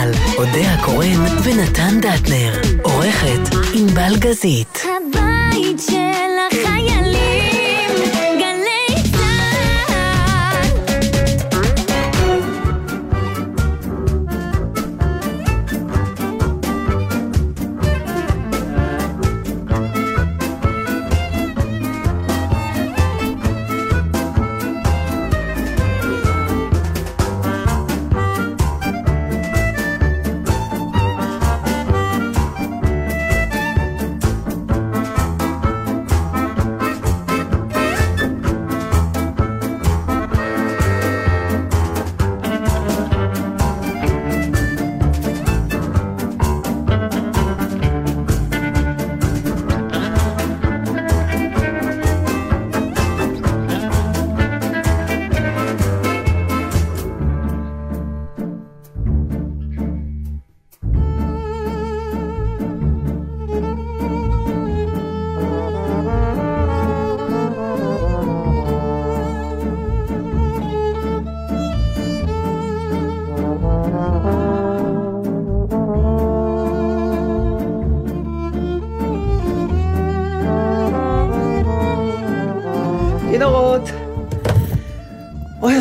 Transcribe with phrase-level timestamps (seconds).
[0.00, 2.52] גל, אודה הקורן ונתן דטנר.
[2.82, 4.82] עורכת ענבל גזית.
[4.84, 6.89] הבית של החיילים,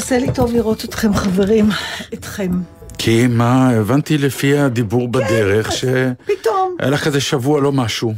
[0.09, 1.65] עושה לי טוב לראות אתכם, חברים.
[2.13, 2.51] אתכם.
[2.97, 6.77] כי מה, הבנתי לפי הדיבור בדרך שהיה פתאום.
[6.81, 8.13] לך איזה שבוע לא משהו.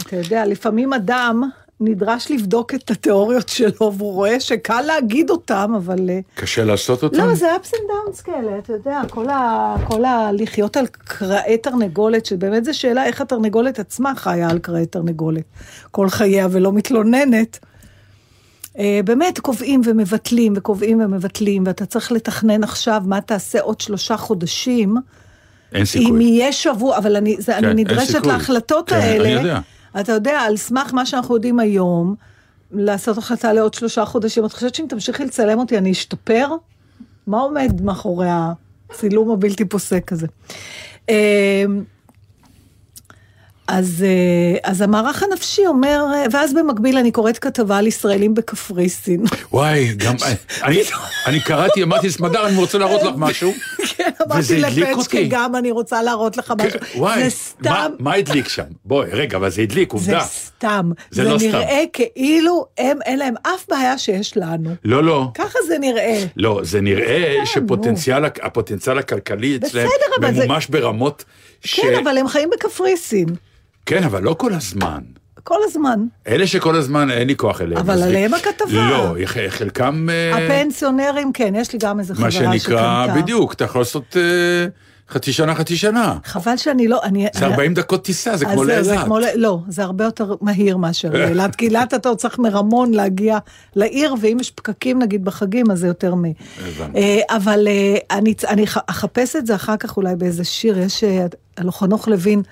[0.00, 1.42] אתה יודע, לפעמים אדם
[1.80, 6.10] נדרש לבדוק את התיאוריות שלו, והוא רואה שקל להגיד אותם, אבל...
[6.10, 7.28] אה, קשה לעשות אותם?
[7.28, 9.74] לא, זה ups and downs כאלה, אתה יודע, כל ה...
[9.84, 10.30] כל ה...
[10.32, 15.44] לחיות על קרעי תרנגולת, שבאמת זו שאלה איך התרנגולת עצמה חיה על קרעי תרנגולת.
[15.90, 17.58] כל חייה ולא מתלוננת.
[18.78, 24.96] אה, באמת קובעים ומבטלים וקובעים ומבטלים, ואתה צריך לתכנן עכשיו מה תעשה עוד שלושה חודשים.
[25.72, 26.24] אין אם סיכוי.
[26.24, 28.26] יהיה שבוע, אבל אני, זה, כן, אני אין נדרשת.
[28.26, 29.24] להחלטות כן, האלה.
[29.24, 29.60] אני יודע.
[30.00, 32.14] אתה יודע, על סמך מה שאנחנו יודעים היום,
[32.72, 34.44] לעשות החלטה לעוד שלושה חודשים.
[34.44, 36.48] את חושבת שאם תמשיכי לצלם אותי, אני אשתפר?
[37.26, 40.26] מה עומד מאחורי הצילום הבלתי פוסק הזה?
[43.68, 49.24] אז, אה, אז המערך הנפשי אומר, ואז במקביל אני קוראת כתבה על ישראלים בקפריסין.
[49.52, 50.14] וואי, גם...
[50.62, 50.82] אני-
[51.26, 53.52] אני קראתי, אמרתי, סמדר, אני רוצה להראות לך משהו.
[53.96, 55.26] כן, אמרתי לפצ'קי.
[55.30, 56.80] גם אני רוצה להראות לך משהו.
[56.80, 58.62] כן, וואי, זה מה- סתם, מה הדליק שם?
[58.84, 60.20] בואי, רגע, אבל זה הדליק, זה עובדה.
[60.20, 60.90] סתם.
[61.10, 61.48] זה זה לא סתם.
[61.48, 64.70] נראה כאילו הם, אין להם אף בעיה שיש לנו.
[64.84, 65.28] לא, לא.
[65.34, 66.24] ככה זה נראה.
[66.36, 69.86] לא, זה נראה שפוטנציאל הפוטנציאל הכלכלי אצלם
[70.20, 71.24] אבל זה- ממומש ברמות
[71.64, 71.80] ש...
[71.80, 73.26] כן, אבל הם חיים בקפריסין.
[73.86, 75.00] כן, אבל לא כל הזמן.
[75.44, 76.00] כל הזמן.
[76.28, 77.80] אלה שכל הזמן אין לי כוח אליהם.
[77.80, 78.90] אבל עליהם הכתבה.
[78.90, 79.14] לא,
[79.48, 80.08] חלקם...
[80.10, 82.58] אה, הפנסיונרים, כן, יש לי גם איזה חברה מה שקנתה.
[82.58, 84.66] שנקרא, בדיוק, אתה יכול לעשות אה,
[85.08, 86.18] חצי שנה, חצי שנה.
[86.24, 87.00] חבל שאני לא...
[87.02, 89.06] אני, זה 40 דקות טיסה, זה כמו לאילת.
[89.34, 93.38] לא, זה הרבה יותר מהיר מאשר לאילת, כי אילת אתה עוד צריך מרמון להגיע
[93.76, 96.24] לעיר, ואם יש פקקים נגיד בחגים, אז זה יותר מ...
[96.24, 96.98] הבנתי.
[96.98, 97.68] אה, אבל
[98.50, 101.04] אני אחפש את זה אחר כך אולי באיזה שיר, יש...
[101.04, 101.26] אה,
[101.56, 102.42] הלוא חנוך לוין,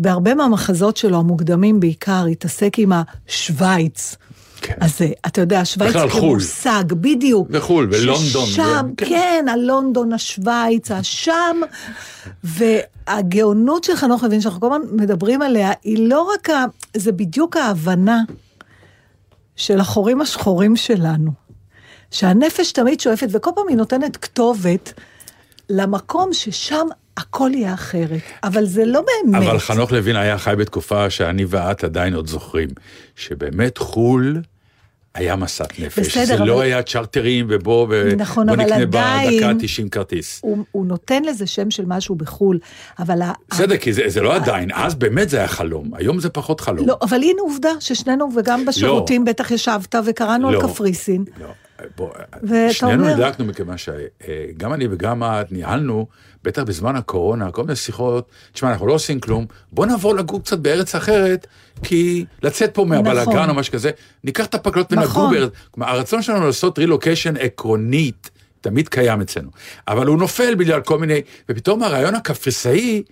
[0.00, 2.92] בהרבה מהמחזות שלו, המוקדמים בעיקר, התעסק עם
[3.28, 4.16] השוויץ.
[4.62, 4.74] כן.
[4.80, 6.20] אז אה, אתה יודע, שווייץ בכלל חו"ל.
[6.20, 7.50] כמושג, בדיוק.
[7.50, 9.06] בחו"ל, בלונדון, ששם, זה- כן.
[9.08, 11.56] כן, הלונדון, השווייץ, השם.
[12.44, 16.64] והגאונות של חנוך לוין, שאנחנו כל הזמן מדברים עליה, היא לא רק ה...
[16.96, 18.20] זה בדיוק ההבנה
[19.56, 21.30] של החורים השחורים שלנו.
[22.10, 24.92] שהנפש תמיד שואפת, וכל פעם היא נותנת כתובת
[25.70, 26.86] למקום ששם
[27.16, 28.20] הכל יהיה אחרת.
[28.44, 29.42] אבל זה לא באמת.
[29.46, 32.68] אבל חנוך לוין היה חי בתקופה שאני ואת עדיין עוד זוכרים,
[33.16, 34.40] שבאמת חו"ל
[35.14, 35.98] היה מסת נפש.
[36.08, 40.40] בסדר, זה אבל- לא היה צ'רטרים ובוא נכון, בוא נקנה עדיין- בדקה 90 כרטיס.
[40.42, 42.58] הוא, הוא נותן לזה שם של משהו בחו"ל,
[42.98, 43.22] אבל...
[43.22, 46.60] ה- בסדר, כי זה, זה לא עדיין, אז באמת זה היה חלום, היום זה פחות
[46.60, 46.86] חלום.
[46.88, 50.60] לא, אבל הנה עובדה ששנינו, וגם בשירותים בטח ישבת וקראנו על לא.
[50.60, 51.24] קפריסין.
[51.40, 51.46] לא,
[51.96, 52.10] בוא,
[52.70, 56.06] שנינו אומר- מכיוון שגם אני וגם את ניהלנו,
[56.44, 60.58] בטח בזמן הקורונה, כל מיני שיחות, תשמע, אנחנו לא עושים כלום, בוא נעבור לגור קצת
[60.58, 61.46] בארץ אחרת,
[61.82, 63.50] כי לצאת פה מהבלאגן נכון.
[63.50, 63.90] או משהו כזה,
[64.24, 65.34] ניקח את הפקלות ונגור נכון.
[65.34, 65.52] בארץ.
[65.70, 68.30] כלומר, הרצון שלנו לעשות רילוקיישן עקרונית,
[68.60, 69.50] תמיד קיים אצלנו,
[69.88, 73.02] אבל הוא נופל בגלל כל מיני, ופתאום הרעיון הקפריסאי,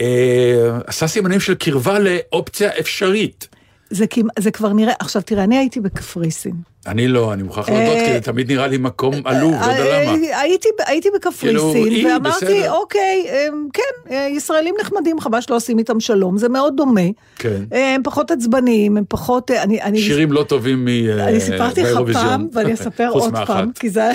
[0.00, 3.48] אה, עשה סימנים של קרבה לאופציה אפשרית.
[3.90, 4.04] זה,
[4.38, 6.54] זה כבר נראה, עכשיו תראה, אני הייתי בקפריסין.
[6.88, 10.02] אני לא, אני מוכרח להודות, אה, כי זה תמיד נראה לי מקום עלוב, לא יודע
[10.02, 10.12] למה.
[10.12, 12.68] אה, הייתי, הייתי כאילו, בקפריסין, אי, ואמרתי.
[12.68, 13.26] אוקיי,
[13.72, 17.00] כן, אה, ישראלים נחמדים, חבל שלא עושים איתם שלום, זה מאוד דומה.
[17.38, 17.62] כן.
[17.72, 19.50] אה, הם פחות עצבניים, הם פחות...
[19.50, 19.64] אה,
[19.94, 20.88] שירים לא טובים מ...
[21.20, 21.98] אני סיפרתי לך.
[22.12, 23.34] פעם, ואני אספר עוד.
[23.46, 24.10] פעם, כי זה...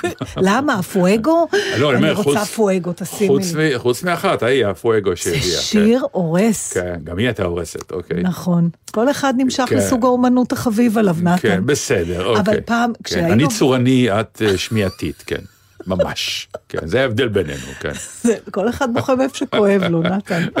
[0.00, 0.08] כן.
[0.36, 0.82] למה?
[0.82, 1.48] פואגו?
[1.78, 2.26] לא, אני אומר, חוץ...
[2.26, 3.78] רוצה פואגו, תשימי לי.
[3.78, 5.40] חוץ מאחת, ההיא, הפואגו זה שהביאה.
[5.42, 5.48] כן.
[5.62, 6.72] שיר הורס.
[6.72, 8.22] כן, גם היא הייתה הורסת, אוקיי.
[8.22, 8.68] נכון.
[8.90, 9.76] כל אחד נמשך כן.
[9.76, 11.36] לסוג האומנות החביב עליו, נתן.
[11.42, 12.40] כן, בסדר, אוקיי.
[12.42, 15.40] אבל פעם, כן, כשהיינו- אני צורני, את אה, שמיעתית, כן.
[15.86, 16.48] ממש.
[16.68, 17.92] כן, זה ההבדל בינינו, כן.
[18.22, 20.46] זה- כל אחד בוחר איפה שכואב לו, נתן.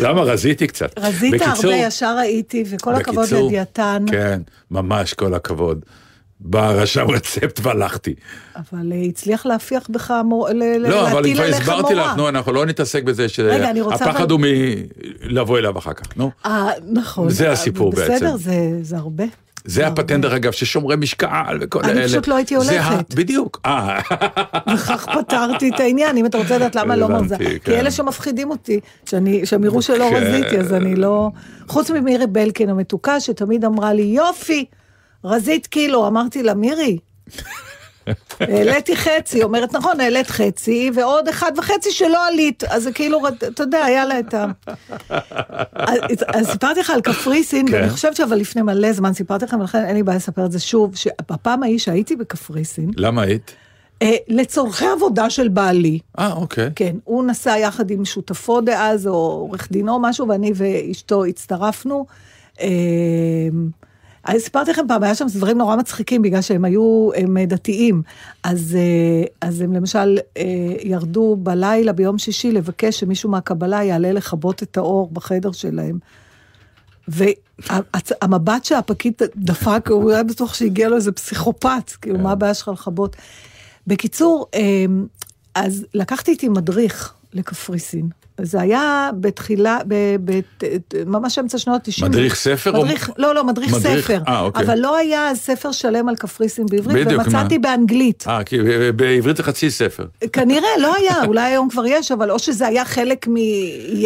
[0.00, 0.98] למה רזיתי קצת?
[0.98, 4.04] רזית בקיצור- הרבה, ישר ראיתי, וכל הכבוד בקיצור, לדיאטן.
[4.10, 4.40] כן,
[4.70, 5.80] ממש כל הכבוד.
[6.40, 8.14] בא רשם רצפט והלכתי.
[8.56, 12.00] אבל אה, הצליח להפיח בך, מור- ל- ל- לא, אבל להטיל כבר עליך הסברתי לך,
[12.00, 12.16] מורה.
[12.16, 14.40] נו, אנחנו לא נתעסק בזה אני שהפחד אבל- הוא
[15.22, 16.30] מלבוא אליו אחר כך, נו.
[16.46, 17.30] אה, נכון.
[17.30, 18.36] זה הסיפור בסדר, בעצם.
[18.36, 19.24] זה- זה הרבה.
[19.64, 19.86] זה.
[19.86, 22.08] הפטנט, דרך אגב, ששומרי משקל וכל אני אלה.
[22.08, 23.14] פשוט לא הייתי ה- הולכת.
[23.14, 23.60] בדיוק.
[23.66, 24.00] אה,
[24.74, 27.36] וכך פתרתי את העניין, אם אתה רוצה לדעת למה לא מרזה.
[27.38, 27.72] כי כן.
[27.72, 30.16] אלה שמפחידים אותי, שאני- שהם יראו שלא כן.
[30.16, 31.30] רזיתי, אז אני לא...
[31.68, 34.64] חוץ ממירי בלקין המתוקה, שתמיד אמרה לי, יופי,
[35.24, 36.06] רזית קילו.
[36.06, 36.98] אמרתי לה, מירי,
[38.40, 43.28] העליתי חצי, היא אומרת, נכון, העלית חצי, ועוד אחד וחצי שלא עלית, אז זה כאילו,
[43.28, 44.46] אתה יודע, היה לה את ה...
[46.26, 47.74] אז, סיפרתי לך על קפריסין, כן.
[47.74, 50.60] ואני חושבת שאבל לפני מלא זמן סיפרתי לכם, ולכן אין לי בעיה לספר את זה
[50.60, 53.54] שוב, שבפעם ההיא שהייתי בקפריסין, למה היית?
[54.02, 56.70] אה, לצורכי עבודה של בעלי, אה, אוקיי.
[56.76, 62.06] כן, הוא נסע יחד עם שותפו דאז, או עורך דינו משהו, ואני ואשתו הצטרפנו.
[64.38, 68.02] סיפרתי לכם פעם, היה שם דברים נורא מצחיקים, בגלל שהם היו הם אה, דתיים.
[68.42, 70.44] אז, אה, אז הם למשל אה,
[70.82, 75.98] ירדו בלילה ביום שישי לבקש שמישהו מהקבלה יעלה לכבות את האור בחדר שלהם.
[77.08, 83.16] והמבט שהפקיד דפק, הוא היה בטוח שהגיע לו איזה פסיכופת, כאילו, מה הבעיה שלך לכבות?
[83.86, 84.46] בקיצור,
[85.54, 88.08] אז לקחתי איתי מדריך לקפריסין.
[88.42, 89.94] זה היה בתחילה, ב,
[90.24, 90.64] ב, ת-
[91.06, 92.04] ממש אמצע שנות ה-90.
[92.08, 94.20] מדריך ספר או- מדריך, לא, לא, מדריך, מדריך, ספר.
[94.28, 94.64] אה, אוקיי.
[94.66, 97.62] אבל לא היה ספר שלם על קפריסין בעברית, בדיוק, ומצאתי מה?
[97.68, 98.24] באנגלית.
[98.28, 100.04] אה, כי ב- בעברית זה חצי ספר.
[100.32, 103.34] כנראה, לא היה, אולי היום כבר יש, אבל או שזה היה חלק מ...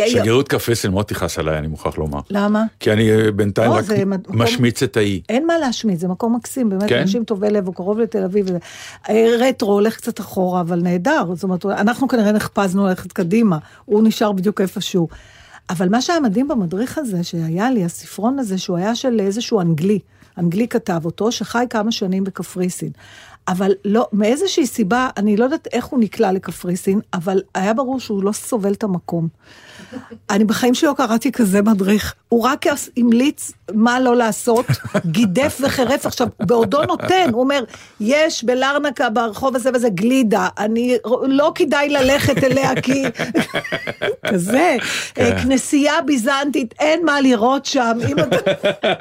[0.06, 2.20] שגרירות קפריסין מאוד תכעס עליי, אני מוכרח לומר.
[2.30, 2.64] למה?
[2.80, 5.20] כי אני אה, בינתיים לא, רק מקום- משמיץ את האי.
[5.28, 6.98] אין מה להשמיץ, זה מקום מקסים, באמת, כן?
[7.00, 8.46] אנשים טובי לב, הוא קרוב לתל אביב.
[9.08, 11.24] אה, רטרו הולך קצת אחורה, אבל נהדר.
[11.34, 15.08] זאת אומרת, אנחנו כנראה נחפזנו ללכת קדימה, הוא נשאר בדיוק איפשהו.
[15.70, 19.98] אבל מה שהיה מדהים במדריך הזה, שהיה לי, הספרון הזה, שהוא היה של איזשהו אנגלי,
[20.38, 22.90] אנגלי כתב אותו, שחי כמה שנים בקפריסין.
[23.48, 28.22] אבל לא, מאיזושהי סיבה, אני לא יודעת איך הוא נקלע לקפריסין, אבל היה ברור שהוא
[28.22, 29.28] לא סובל את המקום.
[30.30, 32.14] אני בחיים שלי לא קראתי כזה מדריך.
[32.28, 32.66] הוא רק
[32.96, 34.66] המליץ מה לא לעשות,
[35.06, 36.06] גידף וחירף.
[36.06, 37.64] עכשיו, בעודו נותן, הוא אומר,
[38.00, 43.02] יש בלרנקה ברחוב הזה וזה גלידה, אני, לא כדאי ללכת אליה כי...
[44.28, 44.76] כזה.
[45.14, 45.22] כן.
[45.22, 47.98] אה, כנסייה ביזנטית, אין מה לראות שם.
[48.08, 48.36] אם אתה...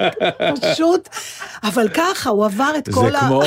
[0.72, 1.08] פשוט,
[1.62, 3.20] אבל ככה, הוא עבר את זה כל ה...
[3.20, 3.42] כמו,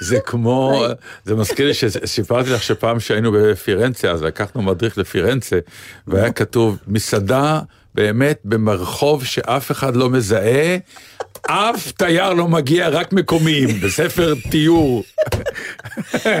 [0.00, 0.84] זה כמו,
[1.24, 5.58] זה מזכיר לי שסיפרתי לך שפעם שהיינו בפירנצה, אז לקחנו מדריך לפירנצה,
[6.06, 7.60] והיה כתוב, מסעדה
[7.94, 10.76] באמת במרחוב שאף אחד לא מזהה,
[11.46, 15.02] אף תייר לא מגיע, רק מקומיים, בספר תיאור.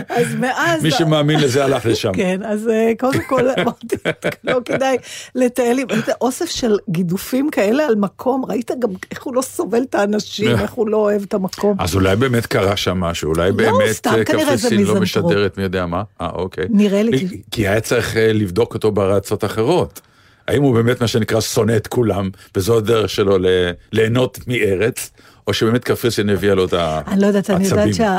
[0.08, 0.82] אז מאז...
[0.82, 2.12] מי שמאמין לזה הלך לשם.
[2.12, 3.96] כן, אז אה, קודם כל אמרתי,
[4.44, 4.96] לא כדאי
[5.34, 5.86] לטייל עם
[6.20, 10.72] אוסף של גידופים כאלה על מקום, ראית גם איך הוא לא סובל את האנשים, איך
[10.72, 11.76] הוא לא אוהב את המקום.
[11.78, 15.00] אז אולי באמת קרה שם משהו, אולי באמת לא, סתם אה, קפריסין לא.
[15.00, 16.02] משדרת מי יודע מה.
[16.20, 16.66] אה, אוקיי.
[16.70, 20.00] נראה לי, כי היה צריך אה, לבדוק אותו בארצות אחרות.
[20.48, 25.10] האם הוא באמת מה שנקרא שונא את כולם, וזו הדרך שלו ל- ליהנות מארץ,
[25.46, 27.12] או שבאמת קפריסין הביאה לו את העצבים.
[27.12, 28.18] אני לא יודעת, אני יודעת שה...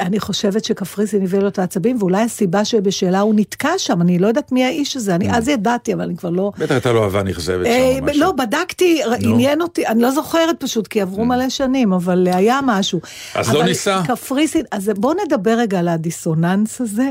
[0.00, 4.26] אני חושבת שקפריסין הביאה לו את העצבים, ואולי הסיבה שבשאלה הוא נתקע שם, אני לא
[4.26, 6.52] יודעת מי האיש הזה, אני אז ידעתי, אבל אני כבר לא...
[6.58, 8.20] בטח הייתה לו אהבה נכזבת אה, שם או משהו.
[8.20, 12.60] לא, בדקתי, עניין אותי, אני לא זוכרת פשוט, כי עברו מלא שנים, אבל אה, היה
[12.66, 13.00] משהו.
[13.34, 14.02] אז לא ניסה.
[14.06, 17.10] קפריסין, אז בואו נדבר רגע על הדיסוננס הזה.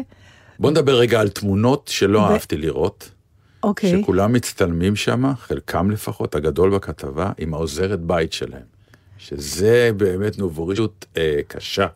[0.60, 3.10] בוא נדבר רגע על תמונות שלא אהבתי לראות,
[3.64, 4.02] אוקיי.
[4.02, 8.80] שכולם מצטלמים שם, חלקם לפחות, הגדול בכתבה, עם העוזרת בית שלהם.
[9.18, 11.88] שזה באמת נובורישות אה, קשה.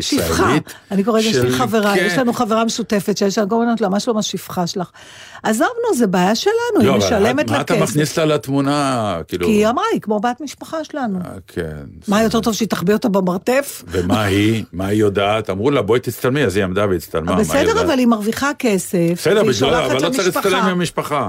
[0.00, 0.74] שפחה, ישראלית.
[0.90, 2.04] אני קוראת לזה של- חברה, כן.
[2.06, 4.90] יש לנו חברה משותפת שיש לנו, אומרת לה, מה שלום השפחה שלך?
[5.42, 7.74] עזבנו, זה בעיה שלנו, היא לא, אבל משלמת מה לה אתה.
[7.82, 9.46] מכניס לה לתמונה, כאילו...
[9.46, 11.18] כי היא אמרה, היא כמו בת משפחה שלנו.
[11.24, 11.76] אה, כן.
[12.08, 13.82] מה יותר טוב שהיא תחביא אותה במרתף?
[13.88, 14.64] ומה היא?
[14.72, 15.50] מה היא יודעת?
[15.50, 17.32] אמרו לה, בואי תצטלמי, אז היא עמדה והצטלמה.
[17.32, 17.82] מה היא בסדר?
[17.82, 19.12] אבל היא מרוויחה כסף.
[19.14, 20.36] בסדר, שולחת אבל לא צריך.
[20.36, 21.28] להצטלם עם המשפחה.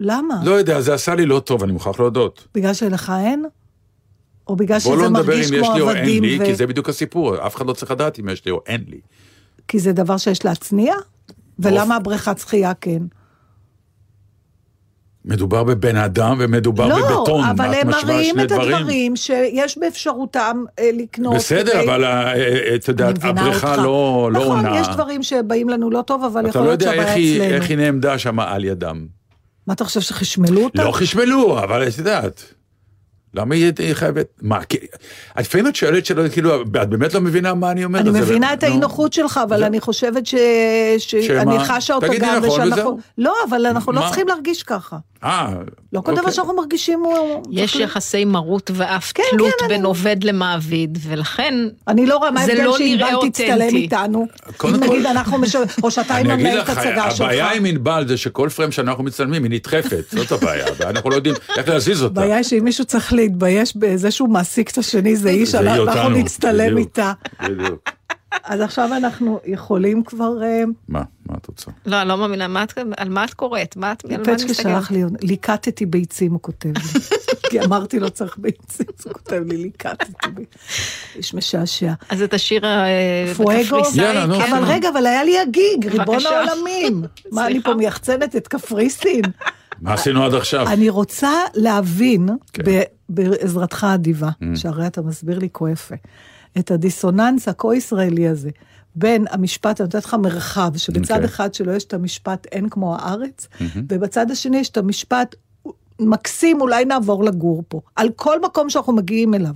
[0.00, 0.34] למה?
[0.44, 2.44] לא יודע, זה עשה לי לא טוב, אני מוכרח להודות.
[2.54, 3.44] בגלל שלך אין?
[4.48, 6.38] או בגלל בוא שזה לא נדבר מרגיש אם יש כמו לי או אין עבדים, לי,
[6.40, 8.84] ו- כי זה בדיוק הסיפור, אף אחד לא צריך לדעת אם יש לי או אין
[8.88, 9.00] לי.
[9.68, 10.94] כי זה דבר שיש להצניע?
[11.58, 13.02] ולמה הבריכת שחייה כן?
[15.24, 17.44] מדובר בבן אדם ומדובר לא, בבטון.
[17.44, 21.34] אבל את הם מראים את הדברים שיש באפשרותם אה, לקנות.
[21.34, 23.82] בסדר, כדי- אבל ה- אה, את יודעת, הבריכה אותך.
[23.84, 24.80] לא לא נכון, עונה.
[24.80, 27.36] יש דברים שבאים לנו לא טוב, אבל אתה יכול לא להיות יודע איך שהבעיה היא-
[27.42, 27.54] אצלנו.
[27.54, 29.06] איך היא נעמדה שם על ידם.
[29.66, 30.84] מה אתה חושב, שחשמלו אותה?
[30.84, 32.54] לא חשמלו, אבל את יודעת.
[33.34, 34.26] למה היא חייבת...
[34.42, 34.78] מה, כי-
[35.38, 38.00] לפעמים את שואלת שאלות, כאילו, את באמת לא מבינה מה אני אומר?
[38.00, 38.62] אני זה- מבינה את.
[38.62, 40.34] האי נוחות שלך, אבל אני חושבת ש...
[40.98, 41.58] שאני?
[41.64, 42.74] חשה תגידי גם, נכון ושאנחנו...
[42.74, 42.98] וזהו.
[43.18, 44.00] לא, אבל אנחנו לא?
[44.00, 44.96] צריכים להרגיש ככה.
[45.24, 45.54] אה,
[45.92, 46.32] לא כל דבר אוקיי.
[46.34, 47.42] שאנחנו מרגישים הוא...
[47.50, 51.54] יש יחסי מרות ואף כן, תלות כן, בין אני- עובד למעביד, ולכן
[51.88, 53.60] אני לא רואה מה זה ההבדל לא שענבל תצטלם.
[53.62, 54.26] איתנו.
[54.56, 55.56] קודם אם כל- נגיד אנחנו מש...
[55.82, 57.20] או שאתה אגיד ממנהל את הצגה שלך.
[57.20, 61.34] הבעיה עם ענבל זה שכל פריים שאנחנו מצלמים היא נדחפת, זאת הבעיה, ואנחנו לא יודעים
[61.56, 62.20] איך להזיז אותה.
[62.20, 66.78] הבעיה היא שאם מישהו צריך להתבייש בזה שהוא מעסיק את השני, זה איש, אנחנו נצטלם.
[66.78, 67.12] איתה.
[67.48, 67.88] בדיוק.
[68.44, 70.42] אז עכשיו אנחנו יכולים כבר...
[70.42, 71.70] אה, מה, מה את רוצה?
[71.86, 72.64] לא, אני לא מאמינה, מה
[72.96, 73.76] על מה את קוראת?
[73.76, 74.54] מה את אני פצ'קה מסתכלת?
[74.56, 77.00] שלח לי, ליקטתי ביצים, הוא כותב לי.
[77.50, 80.44] כי אמרתי לו צריך ביצים, אז הוא כותב לי, ליקטתי ביצים.
[81.16, 81.92] איש משעשע.
[82.08, 82.62] אז את השיר?
[83.30, 84.34] הקפריסאי, נו.
[84.34, 84.52] כן.
[84.52, 86.18] אבל רגע, אבל היה לי הגיג, ריבון.
[86.26, 87.02] העולמים.
[87.32, 87.62] מה, אני.
[87.62, 89.22] פה מייחצנת את קפריסין?
[89.80, 90.68] מה עשינו עד עכשיו?
[90.68, 92.62] אני רוצה להבין, כן.
[93.08, 95.94] בעזרתך האדיבה, שהרי אתה מסביר לי כה יפה,
[96.58, 98.50] את הדיסוננס הכה ישראלי הזה.
[98.94, 101.26] בין המשפט, אני נותנת לך מרחב, שבצד אוקיי.
[101.26, 103.48] אחד שלו יש את המשפט אין כמו הארץ,
[103.88, 105.34] ובצד השני יש את המשפט
[106.00, 107.80] מקסים, אולי נעבור לגור פה.
[107.96, 109.54] על כל מקום שאנחנו מגיעים אליו.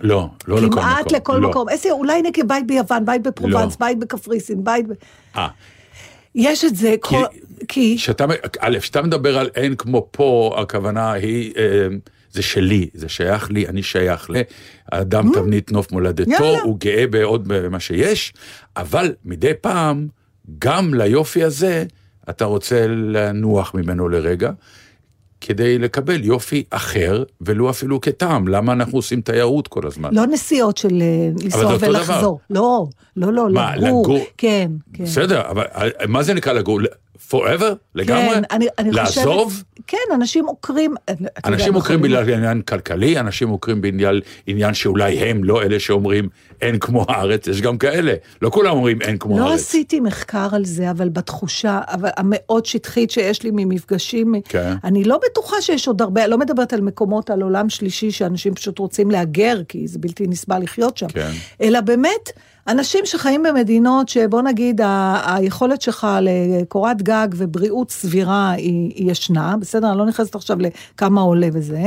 [0.00, 0.82] לא, לא לכל מקום.
[0.82, 1.50] כמעט לכל לא.
[1.50, 1.68] מקום.
[1.68, 3.86] איזה, אולי נגיד בית ביוון, בית בפרובנס, לא.
[3.86, 4.92] בית בקפריסין, בית ב...
[5.36, 5.48] אה,
[6.34, 7.22] יש את זה, כל...
[7.68, 7.96] כי...
[7.98, 8.24] כשאתה,
[8.58, 11.86] א', כשאתה מדבר על אין כמו פה, הכוונה היא, אה,
[12.36, 14.34] זה שלי, זה שייך לי, אני שייך ל...
[14.92, 16.60] האדם תבנית נוף מולדתו, יאללה.
[16.62, 18.32] הוא גאה בעוד במה שיש,
[18.76, 20.08] אבל מדי פעם,
[20.58, 21.84] גם ליופי הזה,
[22.30, 24.50] אתה רוצה לנוח ממנו לרגע.
[25.46, 28.48] כדי לקבל יופי אחר, ולו אפילו כטעם.
[28.48, 30.10] למה אנחנו עושים תיירות כל הזמן?
[30.12, 32.40] לא נסיעות של אה, לנסוע ולחזור.
[32.50, 32.86] לא,
[33.16, 34.02] לא, לא, מה, לגור.
[34.02, 34.26] לגור?
[34.38, 35.04] כן, כן.
[35.04, 36.80] בסדר, אבל אה, מה זה נקרא לגור?
[37.30, 37.74] forever?
[37.94, 38.34] לגמרי?
[38.34, 39.48] כן, אני, אני לעזוב?
[39.50, 39.64] חושבת...
[39.86, 40.94] כן, אנשים עוקרים...
[41.10, 46.28] יודע, אנשים עוקרים בגלל עניין כלכלי, אנשים עוקרים בגלל עניין שאולי הם לא אלה שאומרים
[46.62, 48.14] אין כמו הארץ, יש גם כאלה.
[48.42, 49.60] לא כולם אומרים אין כמו לא הארץ.
[49.60, 54.74] עשיתי מחקר על זה, אבל בתחושה אבל המאוד שטחית שיש לי ממפגשים, כן.
[54.84, 58.78] אני לא בטוחה שיש עוד הרבה, לא מדברת על מקומות, על עולם שלישי, שאנשים פשוט
[58.78, 61.30] רוצים להגר, כי זה בלתי נסבל לחיות שם, כן.
[61.60, 62.30] אלא באמת,
[62.68, 69.54] אנשים שחיים במדינות שבוא נגיד, ה- היכולת שלך לקורת גג ובריאות סבירה היא, היא ישנה,
[69.60, 69.90] בסדר?
[69.90, 71.80] אני לא נכנסת עכשיו לכמה עולה וזה,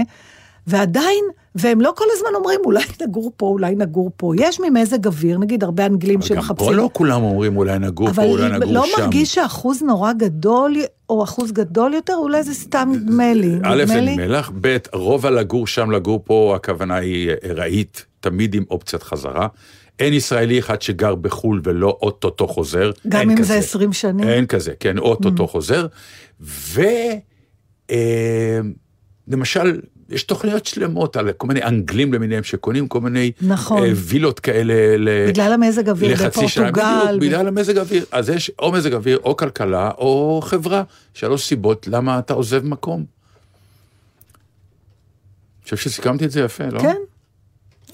[0.70, 4.34] ועדיין, והם לא כל הזמן אומרים, אולי נגור פה, אולי נגור פה.
[4.38, 6.68] יש ממזג אוויר, נגיד הרבה אנגלים אבל גם שמחפשים...
[6.68, 9.02] פה לא כולם אומרים אולי נגור פה, אבל אולי נגור לא שם.
[9.02, 10.76] מרגיש שאחוז נורא גדול,
[11.10, 13.56] או אחוז גדול יותר, אולי זה סתם נדמה לי.
[13.64, 14.02] א', זה.
[14.02, 19.48] נדמה לך, ב', רוב הלגור שם, לגור פה, הכוונה היא ארעית, תמיד עם אופציית חזרה.
[20.00, 22.92] אין ישראלי אחד שגר בחו"ל ולא אוטוטו חוזר.
[23.08, 23.48] גם אם כזה.
[23.48, 24.30] זה 20 שנים?
[24.30, 25.88] אין כזה, כן, אוטוטו חוזר.
[26.42, 26.82] ו...
[27.92, 28.60] אה,
[29.28, 29.80] למשל,
[30.10, 33.84] יש תוכניות שלמות על כל מיני אנגלים למיניהם שקונים כל מיני נכון.
[33.84, 35.28] אה, וילות כאלה ל...
[35.28, 37.06] בגלל המזג אוויר לחצי שנה, בפורטוגל.
[37.08, 38.06] בדיוק, בגלל המזג אוויר.
[38.12, 40.84] אז יש או מזג אוויר, או כלכלה, או חברה.
[41.14, 43.00] שלוש סיבות למה אתה עוזב מקום.
[43.00, 43.06] אני
[45.64, 46.80] חושב שסיכמתי את זה יפה, לא?
[46.80, 46.96] כן,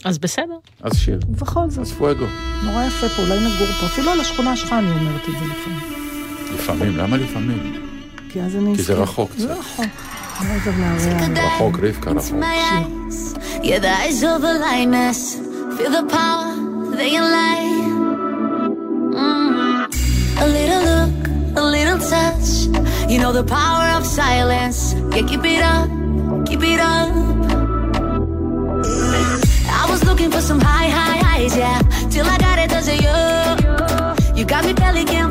[0.03, 0.57] אז בסדר.
[0.81, 2.25] אז שיר, ובכל זאת, אז פואגו.
[2.63, 3.85] נורא יפה פה, אולי נגור פה.
[3.85, 5.79] אפילו על השכונה שלך אני אומרת את זה לפעמים.
[6.53, 7.85] לפעמים, למה לפעמים?
[8.29, 8.75] כי אז אני...
[8.75, 8.93] כי זה.
[8.93, 9.57] רחוק זה קצת.
[9.59, 9.85] רחוק.
[10.40, 10.74] אני לא יודעת
[11.36, 11.54] להרע.
[11.54, 12.32] רחוק, רבקה, into רחוק.
[12.32, 13.18] my eyes.
[13.62, 15.20] Yeah, the eyes of a lioness.
[15.76, 16.50] Feel the power,
[16.98, 17.68] they can lie.
[19.20, 20.42] Mm.
[20.44, 21.14] A little look,
[21.62, 22.48] a little touch.
[23.10, 24.80] You know the power of silence.
[25.14, 25.88] Yeah, keep it up,
[26.48, 27.10] keep it up.
[29.82, 31.80] I was looking for some high, high highs, yeah.
[32.12, 33.18] Till I got it, does it you?
[34.38, 35.23] You got me belly can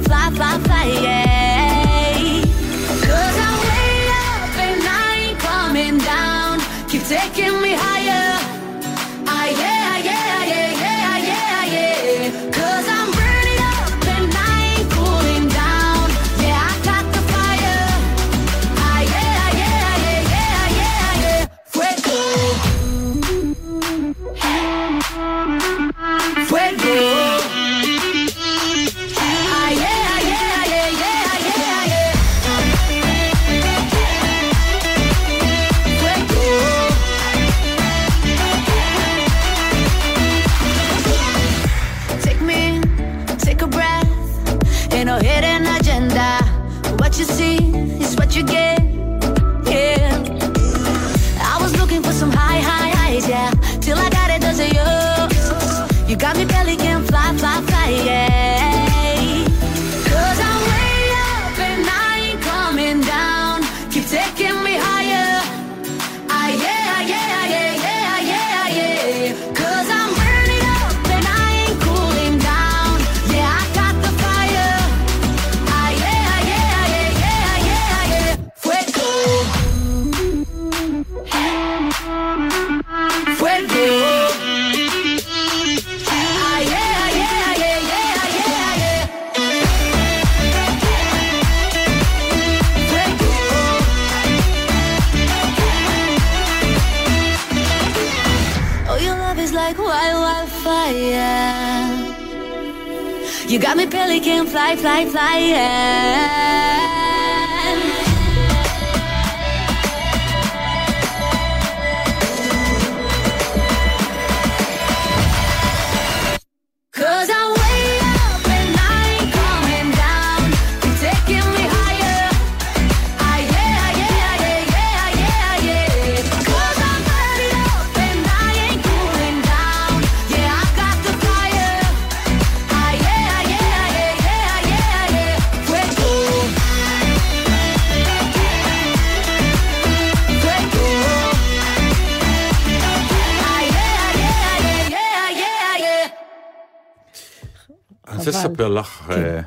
[148.55, 149.41] לספר לך אה,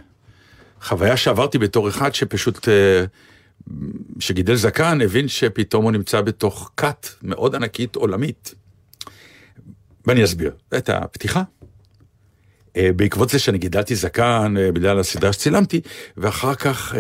[0.82, 3.06] חוויה שעברתי בתור אחד שפשוט, אה,
[4.20, 8.56] שגידל זקן, הבין שפתאום הוא נמצא בתוך כת מאוד ענקית עולמית.
[10.08, 11.44] ואני אסביר את הפתיחה.
[12.78, 15.82] אה, בעקבות זה שאני גידלתי זקן בגלל הסדרה שצילמתי,
[16.18, 16.96] ואחר כך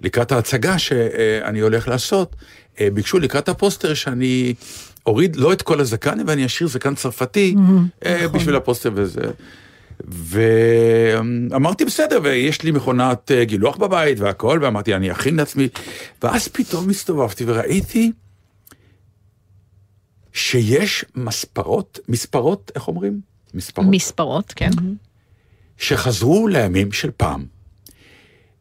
[0.00, 2.36] לקראת ההצגה שאני הולך לעשות,
[2.80, 4.54] ביקשו לקראת הפוסטר שאני
[5.06, 7.54] אוריד לא את כל הזקן, ואני אשאיר זקן צרפתי
[8.06, 9.30] אה, בשביל הפוסטר וזה.
[10.00, 15.68] ואמרתי בסדר, ויש לי מכונת אה, גילוח בבית והכל, ואמרתי אני אכין לעצמי,
[16.22, 18.12] ואז פתאום הסתובבתי וראיתי
[20.32, 23.20] שיש מספרות, מספרות, איך אומרים?
[23.54, 23.86] מספרות.
[23.90, 24.70] מספרות, כן.
[25.78, 27.44] שחזרו לימים של פעם,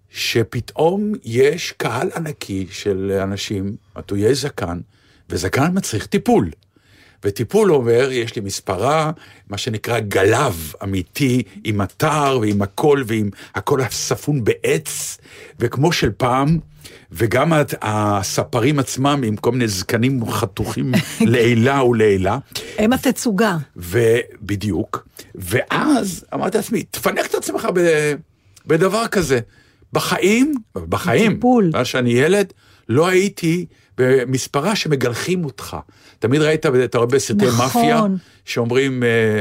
[0.09, 4.79] שפתאום יש קהל ענקי של אנשים, עטויי זקן,
[5.29, 6.51] וזקן מצריך טיפול.
[7.25, 9.11] וטיפול אומר, יש לי מספרה,
[9.49, 15.17] מה שנקרא גלב אמיתי, עם אתר ועם הכל, ועם הכל הספון בעץ,
[15.59, 16.59] וכמו של פעם,
[17.11, 20.91] וגם הספרים עצמם עם כל מיני זקנים חתוכים
[21.31, 22.37] לעילה ולעילה.
[22.77, 23.57] הם התצוגה.
[23.75, 27.67] ובדיוק, ואז אמרתי לעצמי, תפנק את עצמך
[28.67, 29.39] בדבר כזה.
[29.93, 31.69] בחיים, בחיים, בטיפול.
[31.73, 32.53] מאז שאני ילד,
[32.89, 33.65] לא הייתי
[33.97, 35.77] במספרה שמגלחים אותך.
[36.19, 37.57] תמיד ראית, אתה רואה בסרטי נכון.
[37.65, 38.01] מאפיה,
[38.45, 39.39] שאומרים, אה,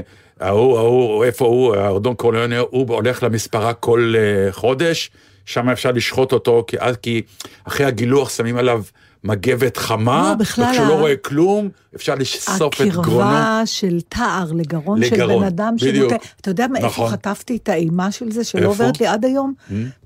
[0.49, 5.11] ההוא, ההוא, איפה הוא, הארדון קורליונה, הוא הולך למספרה כל אה, חודש,
[5.47, 7.23] שם אפשר לשחוט אותו, כי, אז- כי
[7.65, 8.83] אחרי הגילוח שמים עליו
[9.25, 13.01] מגבת חמה, לא, בכלל וכשהוא ה- לא רואה כלום, אפשר לשסוף את גרונו.
[13.21, 16.11] הקרבה של תער לגרון של לגרון, בן אדם בדיוק.
[16.11, 16.25] שנוטה...
[16.41, 17.11] אתה יודע מאיפה נכון.
[17.11, 18.71] חטפתי את האימה של זה, שלא איפה?
[18.71, 19.55] עוברת לי עד היום?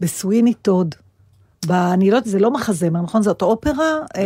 [0.00, 0.94] בסוויני טוד.
[1.66, 3.22] ב- אני לא יודעת, זה לא מחזמר, נכון?
[3.22, 3.72] זאת אופרה?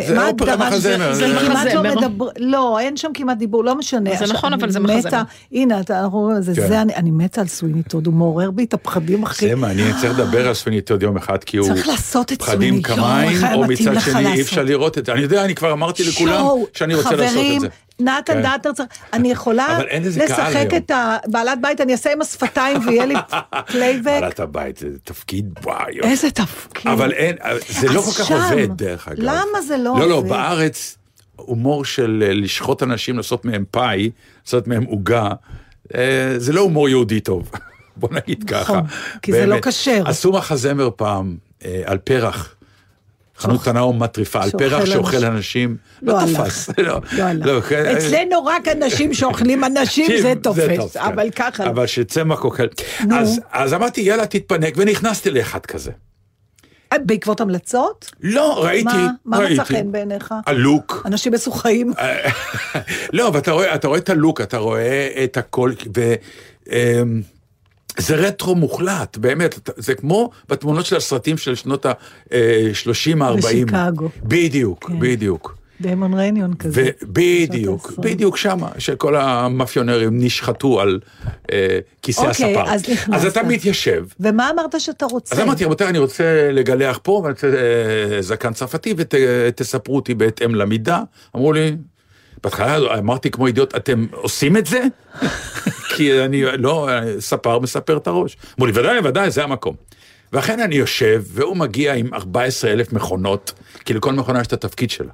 [0.07, 0.57] זה מה אופרה?
[0.57, 1.83] מחזמר, זה זה- כמעט לא.
[1.83, 2.25] מדבר...
[2.39, 4.11] לא, אין שם כמעט דיבור, לא משנה.
[4.19, 5.23] זה נכון, אבל אני זה מתה- מחזמר.
[5.53, 6.69] הנה, אתה- אנחנו רואים, זה כן.
[6.69, 9.49] זה, אני- אני מתה על סוויני טוד, הוא מעורר בי את הפחדים הכי...
[9.49, 11.67] זה מעניין, צריך לדבר על סוויניט עוד יום אחד, כי הוא...
[11.69, 14.41] צריך לעשות את פחדים סוויני, יואו, כמיים, איך היה או מצד שני אי.
[14.41, 15.13] אפשר לראות את זה.
[15.13, 17.69] אני יודע, אני כבר אמרתי לכולם שאני רוצה לעשות את זה.
[18.01, 18.43] נתן כן.
[18.43, 20.67] דאטר צריך, אני יכולה לשחק.
[20.77, 23.15] את הבעלת בית, אני אעשה עם השפתיים ויהיה לי
[23.73, 24.05] פלייבק.
[24.21, 26.01] בעלת הבית, זה תפקיד, וואי.
[26.03, 26.93] איזה תפקיד.
[26.93, 27.37] אבל אין,
[27.69, 29.19] זה לא כל כך עובד, דרך אגב.
[29.19, 30.29] למה זה לא לא, לא, עובד?
[30.29, 30.97] בארץ,
[31.37, 34.11] הומור של אה, לשחוט אנשים, לעשות מהם פאי,
[34.45, 35.29] לעשות מהם עוגה,
[35.95, 37.51] אה, זה לא הומור יהודי טוב.
[37.97, 38.61] בוא נגיד ככה.
[38.63, 38.87] נכון,
[39.23, 39.67] כי זה לא באמת.
[39.69, 40.03] כשר.
[40.07, 42.55] עשו מחזמר פעם אה, על פרח.
[43.41, 45.77] חנות קטנה ומטריפה, על שאוכל פרח שאוכל אנשים.
[46.03, 46.21] לא לא.
[46.45, 46.71] תפס.
[46.79, 47.33] לא, לא.
[47.33, 51.01] לא, כן, אצלנו רק אנשים שאוכלים אנשים זה תופס, כן.
[51.01, 51.67] אבל ככה.
[51.67, 52.67] אבל שצמח אוכל.
[53.53, 55.91] אז- אמרתי, יאללה, תתפנק, ונכנסתי לאחד כזה.
[56.93, 58.11] אה, בעקבות המלצות?
[58.21, 59.65] לא, ראיתי, מה מה מצא ראיתי.
[59.65, 60.35] חן בעיניך?
[60.47, 61.03] הלוק.
[61.07, 61.93] אנשים משוחעים?
[63.13, 66.15] לא, אבל אתה רואה, את הלוק, אתה רואה את הכל, ו...
[67.99, 73.37] זה רטרו מוחלט, באמת, זה כמו בתמונות של הסרטים של שנות ה-30-40.
[73.37, 74.09] בשיקגו.
[74.23, 75.01] בדיוק, כן.
[75.01, 75.61] בדיוק.
[75.81, 76.83] דיימון רניון כזה.
[76.83, 77.77] ה-עשרים.
[77.99, 81.01] בדיוק שמה, שכל המאפיונרים נשחטו על
[81.53, 82.73] אה, כיסא אוקיי, הספר.
[82.75, 83.13] אז נכנסת.
[83.13, 85.35] אז אתה מתיישב, ומה אמרת שאתה רוצה?
[85.35, 90.55] אז אמרתי, רבותיי, אני רוצה לגלח פה, ואני רוצה אה, זקן צרפתי, ותספרו אותי בהתאם
[90.55, 91.03] למידה.
[91.37, 91.77] אמרו לי,
[92.45, 94.83] בהתחלה אמרתי כמו אידיוט, אתם עושים את זה?
[95.97, 98.37] כי אני לא, ספר מספר את הראש.
[98.59, 99.75] אמרו לי, ודאי, ודאי, זה המקום.
[100.33, 103.53] ואכן אני יושב, והוא מגיע עם 14 אלף מכונות,
[103.85, 105.11] כי לכל מכונה יש את התפקיד שלה.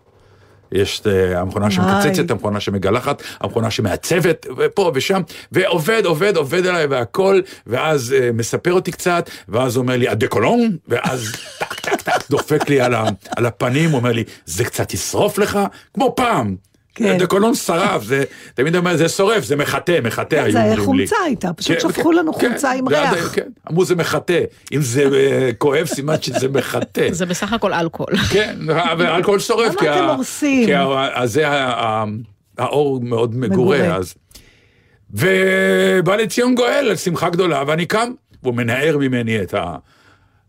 [0.73, 2.31] יש את אה, המכונה שמקצצת.
[2.31, 5.21] המכונה שמגלחת, המכונה שמעצבת, ופה ושם,
[5.53, 11.33] ועובד, עובד, עובד עליי והכל, ואז אה, מספר אותי קצת, ואז אומר לי, הדקולון, ואז
[11.59, 13.05] טק, טק, טק, דופק לי על, ה,
[13.37, 15.59] על הפנים, אומר לי, זה קצת ישרוף לך,
[15.95, 16.57] כמו פעם.
[16.97, 17.15] כן.
[17.15, 21.07] הדקולון שרף, זה, תמיד אומר, זה שורף, זה מחטא, מחטא, היו זה היה אומרים לי.
[21.07, 23.35] חומצה הייתה, פשוט כן, שפכו כן, לנו כן, חומצה עם ריח.
[23.35, 24.41] כן, אמרו זה מחטא,
[24.73, 27.09] אם זה אה, כואב, סימן שזה מחטא.
[27.13, 28.17] זה בסך הכל אלכוהול.
[28.17, 28.57] כן,
[28.99, 29.71] ואלכוהול שורף.
[29.73, 30.67] למה כי אתם ה- הורסים?
[30.67, 32.05] כי ה- אז זה ה- ה-
[32.59, 33.97] האור מאוד מגורה, מגורה.
[33.97, 34.15] אז...
[35.11, 39.55] ובא לציון גואל, שמחה גדולה, ואני קם, והוא מנער ממני את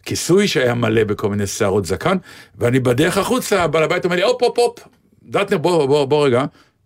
[0.03, 2.17] הכיסוי שהיה מלא בכל מיני שערות זקן,
[2.57, 4.79] ואני בדרך החוצה, בעל הבית אומר לי, הופ, הופ, הופ,
[5.27, 6.45] דטנר, בוא, בוא, בוא רגע.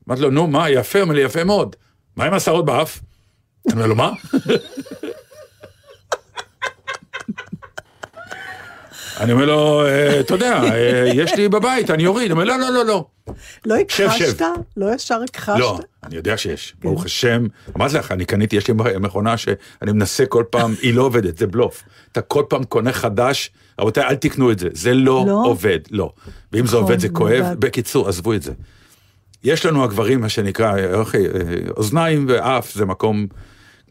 [0.10, 1.76] אמרתי לו, נו, מה, יפה, אומר לי, יפה מאוד.
[2.16, 3.00] מה עם השערות באף?
[3.68, 4.12] אני אומר לו, מה?
[9.20, 12.32] אני אומר לו, "אה, אתה יודע, אה, יש לי בבית, אני אוריד.
[12.32, 13.06] הוא אומר, לא, לא, לא, לא.
[13.66, 13.76] לא.
[13.78, 14.42] הכחשת?
[14.78, 15.60] לא ישר הכחשת?
[15.60, 17.46] לא, אני יודע שיש, ברוך השם.
[17.78, 21.48] אמרתי לך, אני קניתי, יש לי מכונה שאני מנסה כל פעם, היא לא עובדת, זה
[21.48, 21.84] בלוף.
[22.12, 25.42] אתה כל פעם קונה חדש, רבותיי, אל תקנו את זה, זה לא לא?
[25.46, 26.12] עובד, לא.
[26.52, 27.60] ואם זה נכון, עובד זה כואב, לבד.
[27.60, 28.52] בקיצור, עזבו את זה.
[29.44, 31.02] יש לנו הגברים, מה שנקרא, אה,
[31.78, 33.28] אוזניים ואף, זה מקום,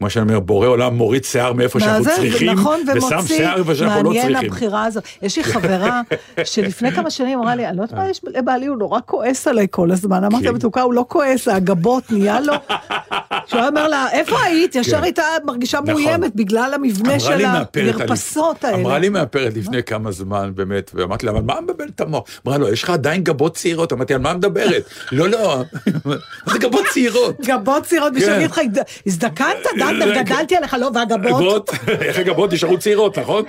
[0.01, 2.11] כמו שאני אומר, בורא עולם מוריד שיער מאיפה שאנחנו זה?
[2.15, 4.49] צריכים, נכון, ושם ומוציא, שיער איפה שאנחנו לא מעניין צריכים.
[4.51, 5.03] הבחירה הזאת.
[5.21, 6.01] יש לי חברה
[6.43, 9.67] שלפני כמה שנים אמרה לי, אני לא יודעת מה יש לבעלי, הוא נורא כועס עליי
[9.71, 10.23] כל הזמן.
[10.23, 10.55] אמרתי לה, כן.
[10.55, 12.53] מתוקה, הוא לא כועס, הגבות נהיה לו.
[13.47, 14.75] שהוא היה אומר לה, איפה היית?
[14.75, 15.03] ישר כן.
[15.03, 15.89] הייתה מרגישה נכון.
[16.03, 18.99] מאוימת בגלל המבנה של המרפסות אני- אמרה האלה.
[19.01, 22.23] לי מאפרת לפני כמה זמן, באמת, ואמרתי לה, אבל מה מבלבל את המוח?
[22.47, 23.93] אמרה לו, יש לך עדיין גבות צעירות?
[23.93, 24.83] אמרתי, על מה מדברת?
[25.11, 25.63] לא, לא,
[26.51, 27.37] זה גבות צעירות?
[27.45, 28.33] גבות צעירות, בשביל כן.
[28.35, 31.31] להגיד לך, "הזד- הזדקנת, דנדר, גדלתי עליך, לא, והגבות?
[31.31, 31.69] גבות,
[32.07, 33.43] איך הגבות נשארו צעירות, נכון?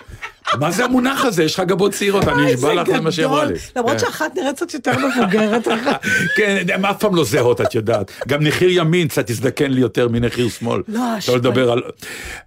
[0.58, 1.44] מה זה המונח הזה?
[1.44, 3.54] יש לך גבות צעירות, אני אוי, נשבע לך זה מה שהיא אמרה לי.
[3.76, 3.98] למרות כן.
[3.98, 5.68] שאחת נראית קצת יותר מבוגרת.
[6.36, 8.12] כן, הן אף פעם לא זהות, את יודעת.
[8.28, 10.82] גם נחיר ימין קצת הזדקן לי יותר מנחיר שמאל.
[10.88, 11.36] לא, לא אשכרה.
[11.36, 11.82] לדבר על...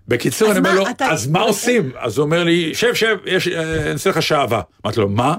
[0.07, 1.91] בקיצור, אני אומר לו, אז מה עושים?
[1.99, 3.37] אז הוא אומר לי, שב, שב, אה,
[3.81, 4.61] אני אעשה לך שעווה.
[4.85, 5.27] אמרתי לו, מה?
[5.27, 5.37] הוא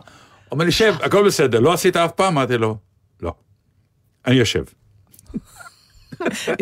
[0.51, 2.39] אומר לי, שב, הכל בסדר, לא עשית אף פעם?
[2.39, 2.77] אמרתי לו,
[3.23, 3.33] לא.
[4.27, 4.63] אני יושב.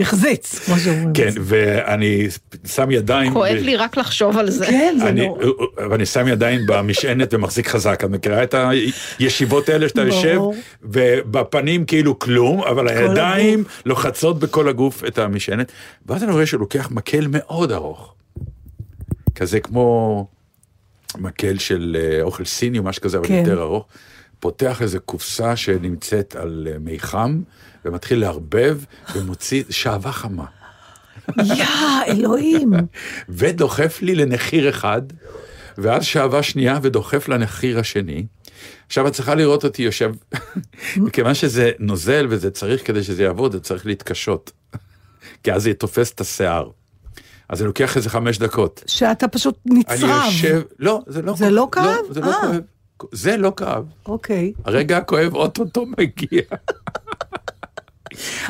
[0.01, 1.13] החזיץ, כמו שאומרים.
[1.13, 2.27] כן, ואני
[2.67, 3.33] שם ידיים...
[3.33, 4.67] כואב לי רק לחשוב על זה.
[4.67, 5.45] כן, זה אני, נורא.
[5.91, 8.05] ואני שם ידיים במשענת ומחזיק חזק.
[8.05, 8.55] את מכירה את
[9.19, 10.05] הישיבות האלה שאתה.
[10.05, 10.41] יושב,
[10.83, 15.73] ובפנים כאילו כלום, אבל הידיים לוחצות בכל הגוף את המשענת,
[16.07, 18.15] ואז אני רואה שהוא לוקח מקל מאוד ארוך.
[19.35, 20.27] כזה כמו
[21.19, 23.35] מקל של אה, אוכל סיני או משהו כזה, אבל כן.
[23.35, 23.87] יותר ארוך.
[24.45, 27.43] פותח איזה קופסה שנמצאת על אה, מי חם,
[27.85, 28.79] ומתחיל לערבב,
[29.15, 30.45] ומוציא שעווה חמה.
[31.45, 31.67] יא,
[32.07, 32.73] אלוהים.
[33.29, 35.03] ודוחף לי לנחיר אחד,
[35.79, 38.27] ואז שעווה שנייה ודוחף לנחיר השני.
[38.87, 40.13] עכשיו את צריכה לראות אותי יושב,
[40.97, 44.53] מכיוון שזה נוזל וזה צריך כדי שזה יעבוד, זה צריך להתקשות.
[45.43, 46.71] כי אז זה תופס את השיער.
[47.49, 48.85] אז זה לוקח איזה חמש דקות.
[48.87, 50.23] שאתה פשוט אני נצרב.
[50.27, 51.97] יושב, לא, זה לא זה לא כאב?
[52.11, 52.41] זה לא אה.
[52.41, 52.74] כואב.
[53.13, 53.85] זה לא כאב.
[54.07, 54.53] אוקיי.
[54.65, 56.43] הרגע הכואב אוטוטו מגיע.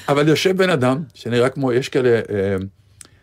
[0.08, 2.56] אבל יושב בן אדם שנראה כמו, יש כאלה אה,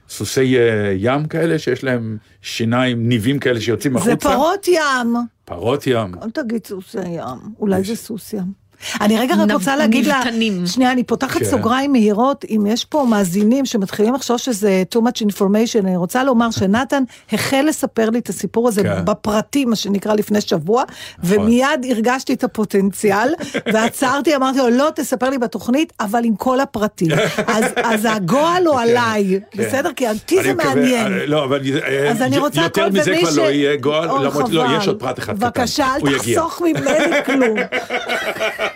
[0.10, 4.12] סוסי אה, ים כאלה שיש להם שיניים, ניבים כאלה שיוצאים החוצה.
[4.12, 5.16] זה פרות ים.
[5.46, 6.16] פרות ים.
[6.24, 7.54] אל תגיד סוס ים.
[7.60, 8.61] אולי זה סוס ים.
[9.02, 10.22] אני רגע רק רוצה להגיד לה.
[10.66, 11.46] שנייה, אני פותחת כן.
[11.46, 16.52] סוגריים מהירות, אם יש פה מאזינים שמתחילים לחשוב שזה too much information, אני רוצה לומר
[16.52, 19.06] שנתן החל לספר לי את הסיפור הזה כן.
[19.06, 20.84] בפרטים, מה שנקרא לפני שבוע,
[21.24, 21.40] נכון.
[21.40, 23.34] ומיד הרגשתי את הפוטנציאל,
[23.74, 27.12] ועצרתי, אמרתי לו, לא, תספר לי בתוכנית, אבל עם כל הפרטים.
[27.48, 29.64] אז, אז הגועל הוא עליי, כן.
[29.64, 29.90] בסדר?
[29.96, 31.14] כי אותי זה מעניין.
[31.14, 34.10] אה, לא, אבל אה, אז אני רוצה יותר מזה כבר לא יהיה גועל,
[34.52, 34.64] לא.
[34.78, 35.46] יש עוד פרט אחד קטן.
[35.48, 36.18] בבקשה, אל.
[36.18, 37.58] תחסוך ממני כלום.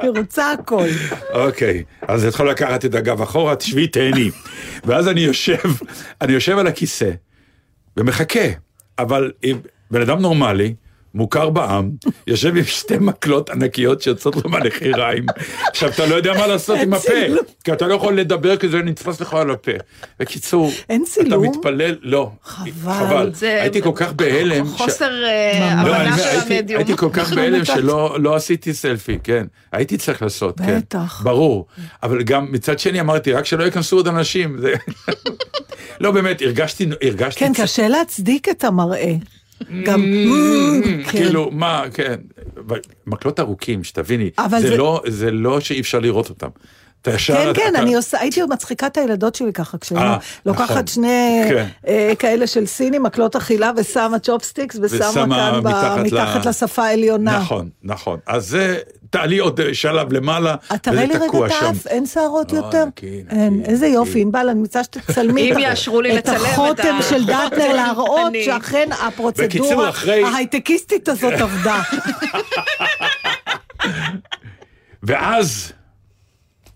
[0.00, 0.86] אני רוצה הכל.
[1.32, 4.30] אוקיי, אז את יכולה לקחת את הגב אחורה, תשבי, תהני.
[4.84, 5.58] ואז אני יושב,
[6.20, 7.10] אני יושב על הכיסא
[7.96, 8.46] ומחכה,
[8.98, 9.32] אבל
[9.90, 10.74] בן אדם נורמלי,
[11.14, 11.90] מוכר בעם,
[12.26, 15.26] יושב עם שתי מקלות ענקיות שיוצאות לו מהנחיריים.
[15.68, 17.12] עכשיו, אתה לא יודע מה לעשות עם הפה.
[17.64, 19.70] כי אתה לא יכול לדבר כי זה נתפס לך על הפה.
[20.20, 21.38] בקיצור, אין אתה?
[21.38, 22.30] מתפלל, לא.
[22.82, 23.30] חבל.
[23.42, 24.66] הייתי כל כך בהלם.
[24.66, 25.82] חוסר אה.
[25.84, 26.78] לא, הבנה אני- של המדיום.
[26.78, 27.64] הייתי כל כך לא בהלם.
[27.64, 29.46] שלא לא עשיתי סלפי, כן.
[29.72, 30.78] הייתי צריך לעשות, כן.
[30.78, 31.20] בטח.
[31.24, 31.66] ברור.
[32.02, 34.56] אבל גם מצד שני אמרתי, רק שלא ייכנסו עוד אנשים.
[36.00, 37.40] לא, באמת, הרגשתי, הרגשתי...
[37.40, 39.12] כן, קשה להצדיק את המראה.
[39.84, 40.04] גם,
[41.04, 41.10] כן.
[41.10, 42.14] כאילו, מה, כן.
[43.06, 44.30] מקלות ארוכים, שתביני.
[44.76, 46.48] לא- זה לא שאי אפשר לראות אותם.
[47.02, 47.34] אתה ישר...
[47.54, 50.86] כן, כן, אתה- אני עושה, הייתי מצחיקה את הילדות שלי ככה, כשאני אה, לוקחת נכון.
[50.86, 51.66] שני כן.
[51.88, 56.46] אה, כאלה של סיני, מקלות אחילה, ושמה צ'ופסטיקס, ושמה ושמה כאן ב- מתחת ל- מתחת
[56.46, 57.38] לשפה העליונה.
[57.38, 58.18] נכון, נכון.
[58.26, 58.78] אז זה,
[59.10, 61.66] תעלי עוד שלב למעלה, את תראה לי וזה רגע תקוע את שם.
[61.66, 62.84] האף, אין שערות אה, יותר?
[62.84, 63.94] נקי, נקי, אין, איזה נקי.
[63.94, 65.52] יופי, ענבל, אני מצטער שתצלמי
[66.18, 69.90] את החותם של דטנר, להראות שאכן הפרוצדורה
[70.24, 71.82] ההייטקיסטית הזאת עבדה.
[75.02, 75.72] ואז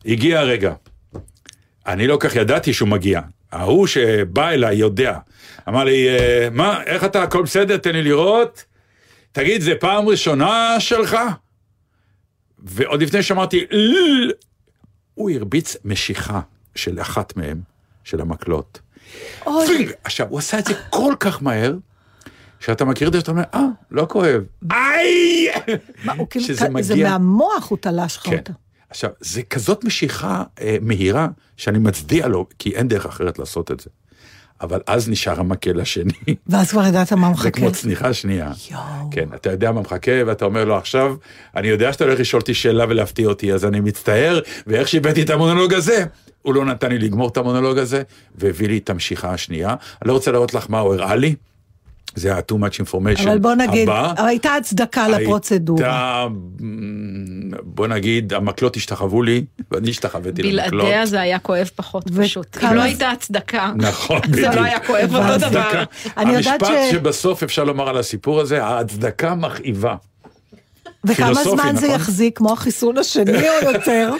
[0.06, 0.74] הגיע הרגע.
[1.86, 3.20] אני לא כך ידעתי שהוא מגיע.
[3.52, 5.18] ההוא שבא אליי יודע.
[5.68, 7.76] אמר לי, "אה, מה, איך אתה, הכל בסדר?
[7.76, 8.64] תן לי לראות.
[9.32, 11.16] תגיד, זה פעם ראשונה שלך?
[12.58, 13.64] ועוד לפני שאמרתי,
[15.14, 16.40] הוא הרביץ משיכה
[16.74, 17.60] של אחת מהם,
[18.04, 18.80] של המקלות.
[19.46, 19.88] אוי.
[20.04, 21.74] עכשיו, הוא עשה את זה כל כך מהר,
[22.60, 24.42] שאתה מכיר את זה שאתה אומר, אה, לא כואב.
[24.72, 25.48] איי!
[26.30, 28.36] כאילו, שזה ת- זה מגיע- מהמוח הוא תלש לך כן.
[28.36, 28.52] אותה.
[28.94, 33.80] עכשיו, זה כזאת משיכה אה, מהירה, שאני מצדיע לו, כי אין דרך אחרת לעשות את
[33.80, 33.90] זה.
[34.60, 36.12] אבל אז נשאר המקל השני,
[36.46, 37.50] ואז כבר ידעת מה זה מחכה.
[37.50, 38.52] כמו צניחה שנייה.
[38.70, 39.10] יואו.
[39.10, 41.14] כן, אתה יודע מה מחכה, ואתה אומר לו עכשיו,
[41.56, 45.30] אני יודע שאתה הולך לשאול אותי שאלה ולהפתיע אותי, אז אני מצטער, ואיך שהבאתי את
[45.30, 46.04] המונולוג הזה,
[46.42, 48.02] הוא לא נתן לי לגמור את המונולוג הזה,
[48.34, 49.68] והביא לי את המשיכה השנייה.
[50.02, 51.34] אני לא רוצה להראות לך מה הוא הראה לי,
[52.14, 53.22] זה היה too much information.
[53.28, 55.84] אבל בוא נגיד, הבא, אבל הייתה הצדקה לפרוצדורה.
[55.84, 56.26] הייתה,
[57.62, 60.70] בוא נגיד, המקלות השתחוו לי, ואני השתחוויתי למקלות.
[60.84, 62.56] בלעדיה זה היה כואב פחות וכמה- פשוט.
[62.64, 64.48] אם לא הייתה הצדקה, נכון, זה.
[64.56, 65.58] לא היה כואב אותו דבר.
[65.60, 65.84] הצדקה.
[66.16, 69.94] אני יודעת המשפט ש- שבסוף אפשר לומר על הסיפור הזה, ההצדקה מכאיבה.
[71.06, 72.00] וכמה זמן זה נכון?
[72.00, 74.12] יחזיק, כמו החיסון השני או יותר?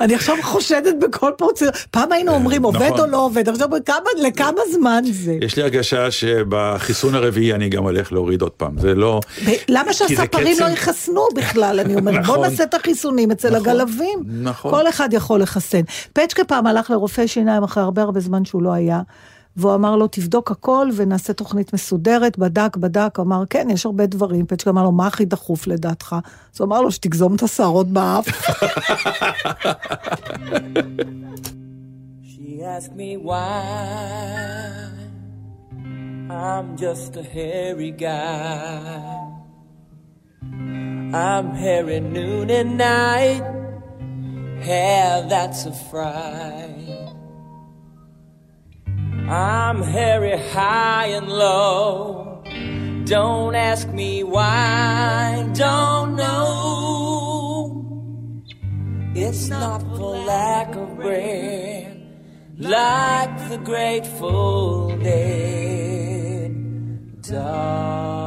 [0.00, 1.72] אני עכשיו חושדת בכל פרוצדורה.
[1.90, 3.00] פעם היינו אומרים עובד נכון.
[3.00, 3.96] או לא עובד, עכשיו כמה-
[4.28, 5.38] לכמה זמן זה?
[5.42, 9.20] יש לי הרגשה שבחיסון הרביעי אני גם הולך להוריד עוד פעם, זה לא...
[9.68, 11.80] למה שהספרים לא יחסנו בכלל?
[11.80, 12.40] אני אומרת, בוא נכון.
[12.40, 14.22] נעשה את החיסונים אצל נכון, הגלבים.
[14.42, 14.70] נכון.
[14.70, 15.80] כל אחד יכול לחסן.
[16.12, 19.00] פצ'קה פעם הלך לרופא שיניים אחרי הרבה הרבה זמן שהוא לא היה,
[19.56, 24.46] והוא אמר לו, תבדוק הכל ונעשה תוכנית מסודרת, בדק, בדק, אמר, כן, יש הרבה דברים.
[24.46, 26.16] פצ'קה אמר לו, מה הכי דחוף לדעתך?
[26.54, 28.28] אז הוא אמר לו, שתגזום את השערות באף.
[32.22, 33.16] She asked me.
[41.16, 43.42] I'm hairy noon and night,
[44.60, 47.05] hair that's a fright.
[49.28, 52.44] I'm hairy high and low.
[53.06, 57.82] Don't ask me why, don't know.
[59.16, 62.06] It's not for lack of bread,
[62.58, 66.52] like the grateful dead,
[67.22, 68.26] darling.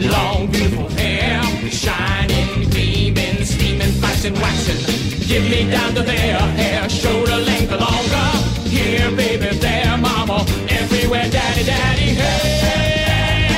[0.00, 4.93] long beautiful hair, shining, gleaming, steaming, flashing, waxing.
[5.26, 8.26] Give me down to there, hair, shoulder length or longer.
[8.68, 13.54] Here, baby, there, mama, everywhere, daddy, daddy, hair.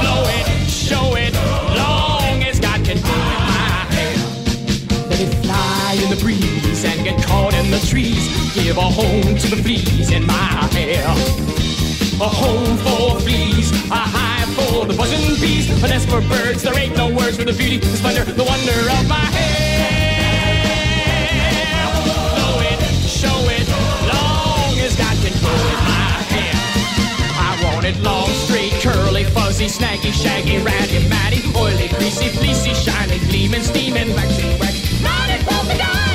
[0.00, 1.34] Blow it, show it,
[1.76, 4.16] long as God can do it, my hair.
[5.10, 8.26] Let it fly in the breeze and get caught in the trees.
[8.54, 11.04] Give a home to the fleas in my hair.
[12.20, 16.62] A home for fleas, a hive for the buzzing bees, a nest for birds.
[16.62, 19.77] There ain't no words for the beauty, the splendor, the wonder of my hair.
[29.78, 35.02] Snaggy, shaggy, ratty, matty, oily, greasy, fleecy, shiny, gleaming, steaming, waxing, waxing.
[35.02, 36.07] Knotted, polka dotted,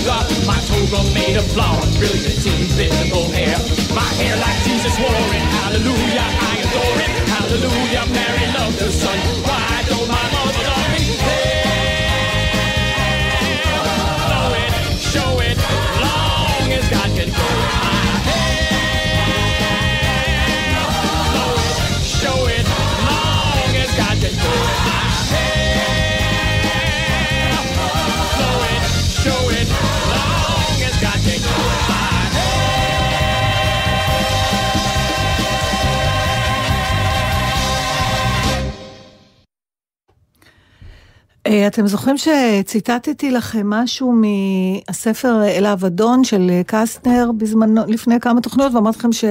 [0.00, 0.46] toga.
[0.46, 3.56] My toga made of flowers, brilliant, invisible hair.
[3.94, 5.44] My hair like Jesus wore it.
[5.60, 7.12] Hallelujah, I adore it.
[7.28, 9.18] Hallelujah, Mary loved the sun.
[9.44, 9.69] Why
[41.66, 48.74] אתם זוכרים שציטטתי לכם משהו מהספר אל האבדון של אה, קסטנר בזמנו, לפני כמה תוכניות,
[48.74, 49.24] ואמרתי לכם ש...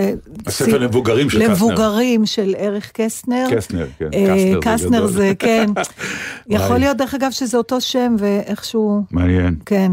[0.46, 1.50] הספר למבוגרים של קסטנר.
[1.50, 3.48] למבוגרים של אריך קסטנר.
[3.52, 5.66] קסטנר, כן, אה, קסטנר זה כן.
[6.50, 6.78] יכול.
[6.78, 9.02] להיות, דרך אגב, שזה אותו שם, ואיכשהו...
[9.12, 9.56] מעניין.
[9.66, 9.92] כן.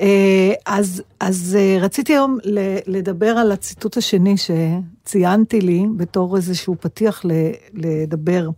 [0.00, 2.38] אה, אז, אז אה, רציתי היום
[2.86, 7.22] לדבר על הציטוט השני שציינתי לי בתור איזשהו פתיח
[7.74, 8.48] לדבר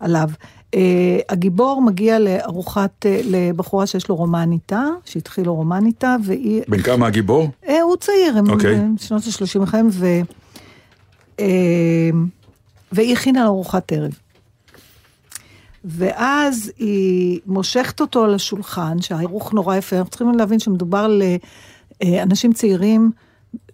[0.00, 0.30] עליו.
[0.74, 6.62] אה, הגיבור מגיע לארוחת, אה, לבחורה שיש לו רומן איתה, שהתחיל לו רומן איתה, והיא...
[6.68, 7.48] בן כמה הגיבור?
[7.68, 8.80] אה, הוא צעיר, הם אוקיי.
[8.94, 10.06] בשנות ה-30 לחיים, ו...
[11.40, 12.10] אה,
[12.92, 14.10] והיא הכינה לו ארוחת ערב.
[15.84, 21.22] ואז היא מושכת אותו על השולחן, שהערוך נורא יפה, אנחנו צריכים להבין שמדובר ל...
[22.02, 23.10] אה, אנשים צעירים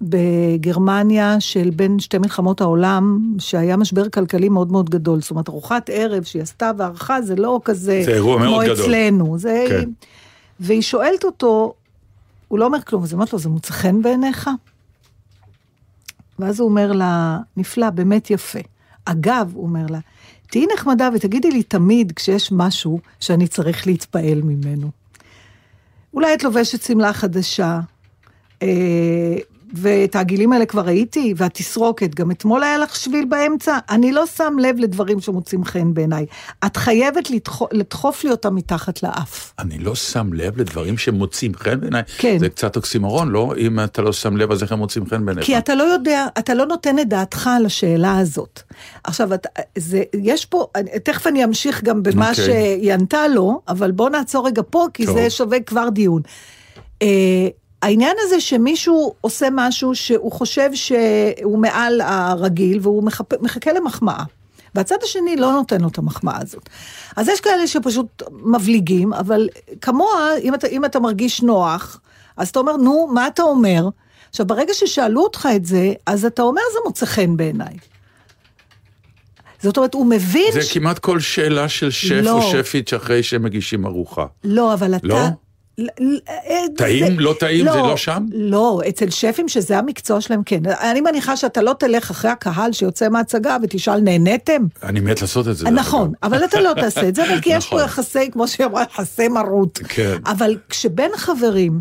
[0.01, 5.21] בגרמניה של בין שתי מלחמות העולם, שהיה משבר כלכלי מאוד מאוד גדול.
[5.21, 8.03] זאת אומרת, ארוחת ערב שהיא עשתה וערכה, זה לא כזה...
[8.05, 8.85] זה אירוע מאוד כמו גדול.
[8.85, 9.39] אצלנו.
[9.39, 9.65] זה...
[9.69, 9.91] כן.
[10.61, 11.75] והיא שואלת אותו,
[12.49, 14.51] הוא לא אומר כלום, אז היא אומרת לו, זה מוצא חן בעיניך?
[16.39, 18.59] ואז הוא אומר לה, נפלא, באמת יפה.
[19.05, 19.99] אגב, הוא אומר לה,
[20.51, 24.91] תהיי נחמדה ותגידי לי תמיד כשיש משהו שאני צריך להתפעל ממנו.
[26.15, 27.81] אולי את לובשת שמלה חדשה,
[28.63, 29.37] אה,
[29.75, 34.57] ואת העגילים האלה כבר ראיתי, והתסרוקת, גם אתמול היה לך שביל באמצע, אני לא שם
[34.59, 36.27] לב לדברים שמוצאים חן בעיניי.
[36.67, 39.55] את חייבת לדחוף, לדחוף לי אותם מתחת לאף.
[39.59, 42.03] אני לא שם לב לדברים שמוצאים חן בעיניי.
[42.19, 42.39] כן.
[42.39, 43.55] זה קצת אוקסימורון, לא?
[43.59, 45.47] אם אתה לא שם לב, אז איך הם מוצאים חן בעיניך?
[45.47, 48.61] כי אתה לא יודע, אתה לא נותן את דעתך על השאלה הזאת.
[49.05, 50.67] עכשיו, אתה, זה, יש פה,
[51.05, 52.45] תכף אני אמשיך גם במה אוקיי.
[52.45, 55.15] שהיא ענתה לו, אבל בוא נעצור רגע פה, כי טוב.
[55.15, 56.23] זה שווה כבר דיון.
[57.83, 63.43] העניין הזה שמישהו עושה משהו שהוא חושב שהוא מעל הרגיל, והוא מחפ...
[63.43, 64.23] מחכה למחמאה.
[64.75, 66.69] והצד השני לא נותן לו את המחמאה הזאת.
[67.17, 69.49] אז יש כאלה שפשוט מבליגים, אבל
[69.81, 72.01] כמוה, אם אתה, אם אתה מרגיש נוח,
[72.37, 73.89] אז אתה אומר, נו, מה אתה אומר?
[74.31, 77.77] עכשיו, ברגע ששאלו אותך את זה, אז אתה אומר, זה מוצא חן בעיניי.
[79.63, 80.53] זאת אומרת, הוא מבין...
[80.53, 82.31] זה ש- כמעט כל שאלה של שף לא.
[82.33, 84.27] או שפית שאחרי שהם מגישים ארוחה.
[84.45, 85.07] לא, אבל אתה...
[85.07, 85.17] לא?
[85.79, 85.89] ל-
[86.29, 87.21] אה, טעים?
[87.21, 87.65] לא טעים?
[87.73, 88.25] זה לא שם?
[88.33, 90.61] לא, אצל שפים שזה המקצוע שלהם, כן.
[90.81, 94.63] אני מניחה שאתה לא תלך אחרי הקהל שיוצא מההצגה ותשאל, נהניתם?
[94.83, 95.71] אני מת לעשות את זה.
[95.71, 96.13] נכון.
[96.23, 97.87] אבל אתה לא תעשה את זה, אבל כי יש פה נכון.
[97.87, 99.79] יחסי, כמו שהיא אמרה, יחסי מרות.
[99.89, 100.17] כן.
[100.27, 101.81] אבל כשבין חברים,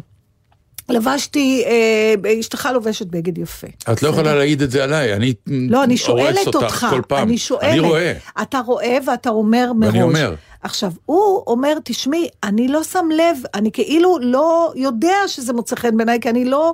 [0.91, 3.67] לבשתי, אה, אשתך לובשת בגד יפה.
[3.91, 7.27] את לא יכולה להגיד את זה עליי, אני לא, אני שואלת אותך, כל פעם.
[7.27, 7.63] אני שואלת.
[7.63, 8.13] אני רואה.
[8.41, 9.93] אתה רואה ואתה אומר מראש.
[9.93, 10.36] ואני אומר.
[10.63, 15.97] עכשיו, הוא אומר, תשמעי, אני לא שם לב, אני כאילו לא יודע שזה מוצא חן
[15.97, 16.73] בעיניי, כי אני לא...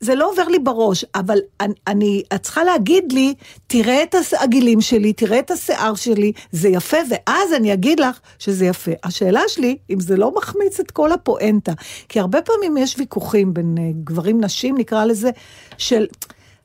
[0.00, 3.34] זה לא עובר לי בראש, אבל אני, אני, את צריכה להגיד לי,
[3.66, 8.66] תראה את העגילים שלי, תראה את השיער שלי, זה יפה, ואז אני אגיד לך שזה
[8.66, 8.90] יפה.
[9.04, 11.72] השאלה שלי, אם זה לא מחמיץ את כל הפואנטה,
[12.08, 15.30] כי הרבה פעמים יש ויכוחים בין אה, גברים נשים, נקרא לזה,
[15.78, 16.06] של...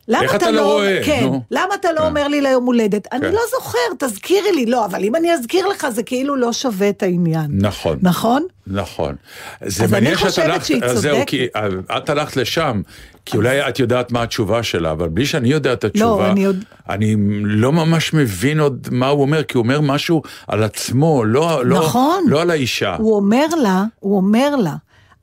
[0.07, 1.01] למה איך אתה לא רואה?
[1.05, 1.41] כן, נו.
[1.51, 2.05] למה אתה לא כן.
[2.05, 3.07] אומר לי ליום הולדת?
[3.11, 3.31] אני כן.
[3.31, 4.65] לא זוכר, תזכירי לי.
[4.65, 7.47] לא, אבל אם אני אזכיר לך, זה כאילו לא שווה את העניין.
[7.51, 7.99] נכון.
[8.01, 8.43] נכון?
[8.67, 9.15] נכון.
[9.65, 11.17] זה אז מעניין אני שאת חושבת הלכת, שהיא אז זהו.
[11.27, 12.81] כי אה, את הלכת לשם,
[13.25, 16.45] כי אולי את יודעת מה התשובה שלה, אבל בלי שאני יודע את התשובה, לא, אני
[16.45, 21.23] עוד- אני לא ממש מבין עוד מה הוא אומר, כי הוא אומר משהו על עצמו,
[21.25, 22.23] לא, לא, נכון.
[22.27, 22.95] לא על האישה.
[22.95, 24.73] הוא אומר לה, הוא אומר לה,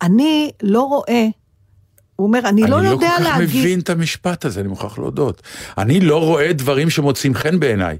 [0.02, 1.26] אני לא רואה,
[2.20, 3.60] הוא אומר, אני לא אני לא יודע כל כך להגיד...
[3.60, 5.42] מבין את המשפט הזה, אני מוכרח להודות.
[5.78, 7.96] אני לא רואה דברים שמוצאים חן בעיניי.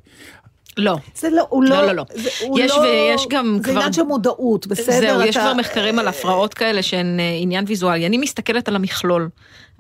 [0.77, 0.97] לא.
[1.15, 1.71] זה לא, הוא לא...
[1.77, 2.05] לא, לא, לא.
[2.15, 5.01] זה, הוא יש לא, ויש גם זה כבר- עניין של מודעות, בסדר?
[5.01, 8.07] זהו, יש אתה- כבר מחקרים על הפרעות כאלה שהן אה, עניין ויזואלי.
[8.07, 9.29] אני מסתכלת על המכלול.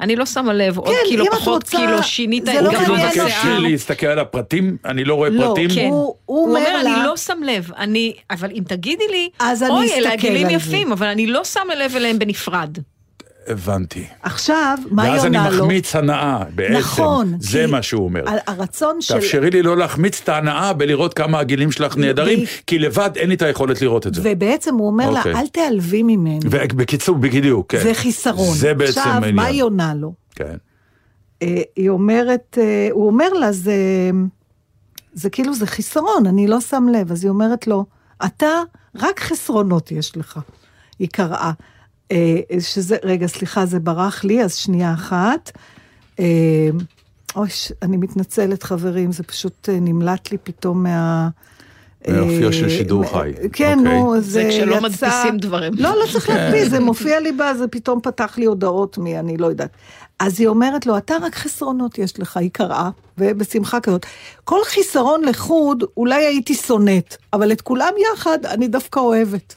[0.00, 2.62] אני לא שמה לב, עוד כן, קילו אם את פחות רוצה- קילו, שינית זה את
[2.62, 3.60] לא הוא כאילו מעניין מבקש אותי.
[3.70, 5.68] להסתכל על הפרטים, אני לא רואה לא, פרטים.
[5.74, 5.86] כן.
[5.90, 9.62] הוא- הוא אומר אומר, לה- אני לא שם לב, אני, אבל אם תגידי לי, אז
[9.62, 12.78] אני אוי, אלה עגילים על יפים, אבל אני לא שמה לב אליהם בנפרד.
[13.50, 14.06] הבנתי.
[14.22, 15.64] עכשיו, מה היא ואז אני עונה לו?
[15.64, 16.76] מחמיץ הנאה, בעצם.
[16.78, 17.34] נכון.
[17.40, 18.28] זה מה שהוא אומר.
[18.28, 19.14] ה- הרצון של...
[19.14, 23.34] תאפשרי לי לא להחמיץ את ההנאה בלראות כמה הגילים שלך נהדרים, כי לבד אין לי
[23.34, 24.20] את היכולת לראות את זה.
[24.24, 25.32] ובעצם הוא אומר אוקיי.
[25.32, 26.38] לה, אל תיעלבי ממני.
[26.44, 27.82] ובקיצור, בדיוק, כן.
[27.82, 28.54] זה חיסרון.
[28.54, 29.34] זה בעצם עכשיו, העניין.
[29.36, 30.12] מה היא עונה לו?
[30.34, 30.56] כן.
[31.42, 33.74] אה, היא אומרת, אה, הוא אומר לה, זה,
[35.12, 37.12] זה כאילו, זה חיסרון, אני לא שם לב.
[37.12, 37.84] אז היא אומרת לו,
[38.24, 38.48] אתה,
[38.96, 40.40] רק חסרונות יש לך.
[40.98, 41.50] היא קראה.
[42.10, 42.16] אה,
[42.60, 45.50] שזה, רגע, סליחה, זה ברח לי, אז שנייה אחת.
[46.20, 46.68] אה,
[47.36, 47.48] אוי,
[47.82, 51.28] אני מתנצלת, חברים, זה פשוט אה, נמלט לי פתאום מה...
[52.08, 53.32] מהאופיו של שידור חי.
[53.52, 53.98] כן, אוקיי.
[53.98, 55.72] נו, זה זה כשלא יצא- מדפיסים דברים.
[55.76, 59.36] לא, לא צריך להדפיס, זה מופיע לי בה, זה פתאום פתח לי הודעות מי, אני
[59.36, 59.70] לא יודעת.
[60.18, 64.06] אז היא אומרת לו, אתה רק חסרונות יש לך, היא קראה, ובשמחה כזאת.
[64.44, 69.54] כל חיסרון לחוד, אולי הייתי שונאת, אבל את כולם יחד, אני דווקא אוהבת.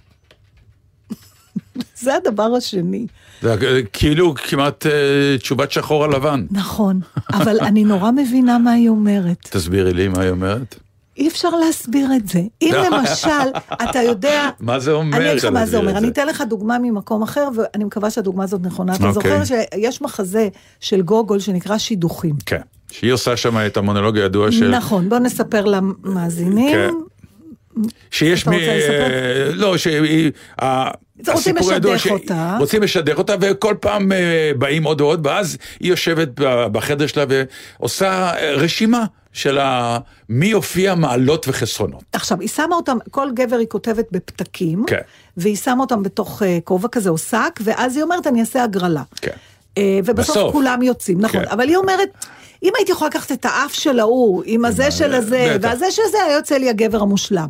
[2.04, 3.08] זה הדבר השני.
[3.42, 6.46] זה כאילו כמעט אה, תשובת שחור על לבן.
[6.52, 7.00] נכון,
[7.34, 9.48] אבל אני נורא מבינה מה היא אומרת.
[9.50, 10.76] תסבירי לי מה היא אומרת.
[11.18, 12.42] אי אפשר להסביר את זה.
[12.62, 13.50] אם למשל,
[13.84, 14.50] אתה יודע...
[14.60, 15.98] מה זה אומר אני אגיד לך מה זה אומר.
[15.98, 16.08] אני?
[16.08, 18.96] אתן לך דוגמה ממקום אחר, ואני מקווה שהדוגמה הזאת נכונה.
[18.96, 19.14] אתה אוקיי.
[19.14, 20.48] זוכר שיש מחזה
[20.80, 22.36] של גוגול שנקרא שידוכים.
[22.46, 22.62] כן.
[22.92, 24.70] שהיא עושה שם את המונולוג הידוע של...
[24.70, 26.76] נכון, בוא נספר למאזינים.
[26.76, 26.94] כן.
[28.12, 29.12] שיש אתה רוצה לספר?
[29.12, 30.32] אה, לא, שהיא...
[31.32, 32.58] רוצים לשדך ש- אותה.
[32.60, 34.18] רוצים לשדך אותה, וכל פעם אה,
[34.58, 36.28] באים עוד ועוד, ואז היא יושבת
[36.72, 37.26] בחדר שלה
[37.80, 39.98] ועושה אה, רשימה של ה-
[40.30, 42.04] מי הופיע מעלות וחסרונות.
[42.14, 44.98] עכשיו, היא שמה אותם, כל גבר היא כותבת בפתקים, כן.
[45.38, 49.04] והיא שמה אותם בתוך אה, כובע כזה או שק, ואז היא אומרת, אני אעשה הגרלה.
[49.22, 49.32] כן.
[50.06, 50.52] ובסוף בסוף.
[50.52, 51.40] כולם יוצאים, נכון.
[51.46, 51.50] כן.
[51.52, 52.10] אבל היא אומרת,
[52.64, 55.58] אם הייתי יכולה לקחת את האף של ההוא, עם הזה של הזה.
[55.62, 57.48] והזה של זה, היה יוצא לי הגבר המושלם.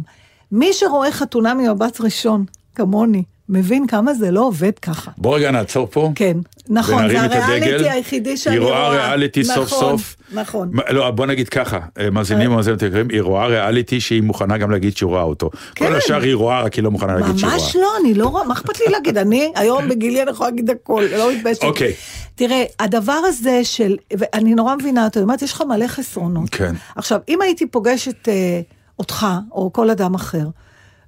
[0.52, 2.46] מי שרואה חתונה ממבט ראשון,
[2.76, 5.12] כמוני, מבין כמה זה לא עובד ככה.
[5.18, 6.12] בוא רגע נעצור פה.
[6.16, 6.38] כן,
[6.70, 7.22] נכון, זה.
[7.22, 8.88] הריאליטי היחידי שאני היא רואה.
[8.88, 10.16] רואה ריאליטי נכון, סוף סוף.
[10.34, 10.70] נכון.
[10.72, 14.72] מה- לא, בוא נגיד ככה, אה, מאזינים ומאזינים יקרים, היא רואה ריאליטי שהיא מוכנה גם
[14.72, 15.50] להגיד שהיא רואה אותו.
[15.76, 15.88] כן.
[15.88, 17.62] כל השאר היא רואה, רק היא לא מוכנה להגיד שהיא רואה.
[17.64, 19.18] ממש לא, אני לא רואה, מה אכפת לי להגיד?
[19.18, 21.64] אני היום בגילי אני יכולה להגיד הכל, לא מתביישת.
[21.64, 21.94] אוקיי.
[22.36, 26.50] תראה, הדבר הזה של, ואני נורא מבינה אותו, אומרת, יש לך מלא חסרונות.
[26.50, 26.76] כן.
[26.96, 28.62] עכשיו, אם הייתי פוגשת אה,
[29.00, 30.46] אותך, או כל אדם אחר,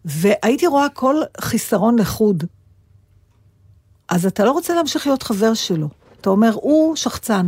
[0.05, 2.43] והייתי רואה כל חיסרון לחוד,
[4.09, 5.89] אז אתה לא רוצה להמשיך להיות חבר שלו.
[6.21, 7.47] אתה אומר, הוא שחצן.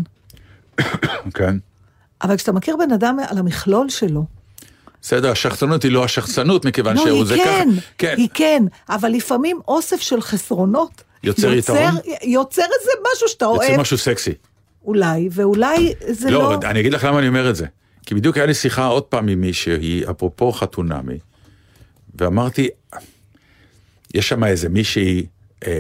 [1.34, 1.58] כן.
[2.22, 4.26] אבל כשאתה מכיר בן אדם על המכלול שלו,
[5.02, 7.88] בסדר, השחצנות היא לא השחצנות, מכיוון לא, שהוא זה כן, ככה.
[7.98, 8.14] כן.
[8.18, 11.96] היא כן, אבל לפעמים אוסף של חסרונות יוצר יתרון?
[12.24, 14.34] יוצר איזה משהו שאתה יוצא אוהב, משהו סקסי.
[14.86, 16.40] אולי, ואולי זה לא...
[16.40, 17.66] לא, אני אגיד לך למה אני אומר את זה.
[18.06, 21.18] כי בדיוק היה לי שיחה עוד פעם עם מישהי, אפרופו חתונמי,
[22.18, 22.68] ואמרתי,
[24.14, 25.26] יש שם איזה מישהי,
[25.68, 25.72] אה,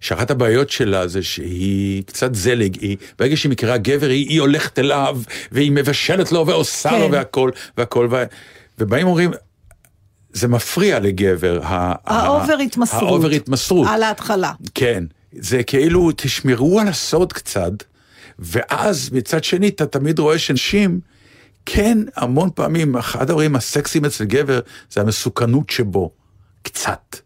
[0.00, 4.78] שאחת הבעיות שלה זה שהיא קצת זלג, היא, ברגע שהיא מכירה גבר, היא, היא הולכת
[4.78, 5.20] אליו,
[5.52, 7.00] והיא מבשלת לו ועושה כן.
[7.00, 8.24] לו והכל, והכל, ו,
[8.78, 9.30] ובאים אומרים,
[10.32, 13.02] זה מפריע לגבר, ה over התמסרות.
[13.02, 13.86] ה over התמסרות.
[13.90, 14.52] על ההתחלה.
[14.74, 17.72] כן, זה כאילו תשמרו על הסוד קצת,
[18.38, 21.00] ואז מצד שני אתה תמיד רואה שנשים,
[21.66, 24.60] כן, המון פעמים, אחד הדברים הסקסיים אצל גבר
[24.90, 26.10] זה המסוכנות שבו,
[26.62, 27.16] קצת.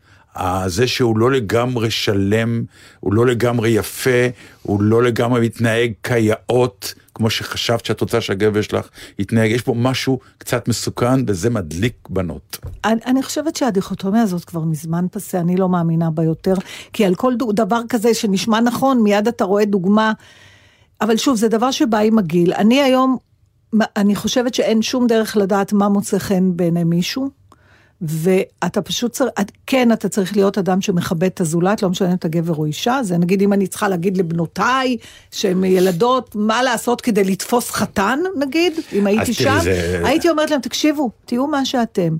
[0.66, 2.64] זה שהוא לא לגמרי שלם,
[3.01, 4.26] הוא לא לגמרי יפה,
[4.62, 8.88] הוא לא לגמרי מתנהג כיאות, כמו שחשבת שאת רוצה שהגבר שלך
[9.18, 12.59] יתנהג, יש פה משהו קצת מסוכן וזה מדליק בנות.
[12.84, 16.55] אני, אני חושבת שהדיכוטומיה הזאת כבר מזמן פסה, אני לא מאמינה בה יותר,
[16.93, 20.12] כי על כל דבר כזה שנשמע נכון, מיד אתה רואה דוגמה,
[21.01, 22.53] אבל שוב, זה דבר שבא עם הגיל.
[22.53, 23.16] אני היום,
[23.96, 27.30] אני חושבת שאין שום דרך לדעת מה מוצא חן בעיני מישהו,
[28.02, 29.30] ואתה פשוט צריך,
[29.66, 33.00] כן, אתה צריך להיות אדם שמכבד את הזולת, לא משנה אם אתה גבר או אישה,
[33.02, 34.96] זה נגיד אם אני צריכה להגיד לבנותיי,
[35.30, 39.70] שהן ילדות, מה לעשות כדי לתפוס חתן, נגיד, אם הייתי שם, זה-
[40.04, 42.16] הייתי אומרת להם, תקשיבו, תהיו מה שאתם.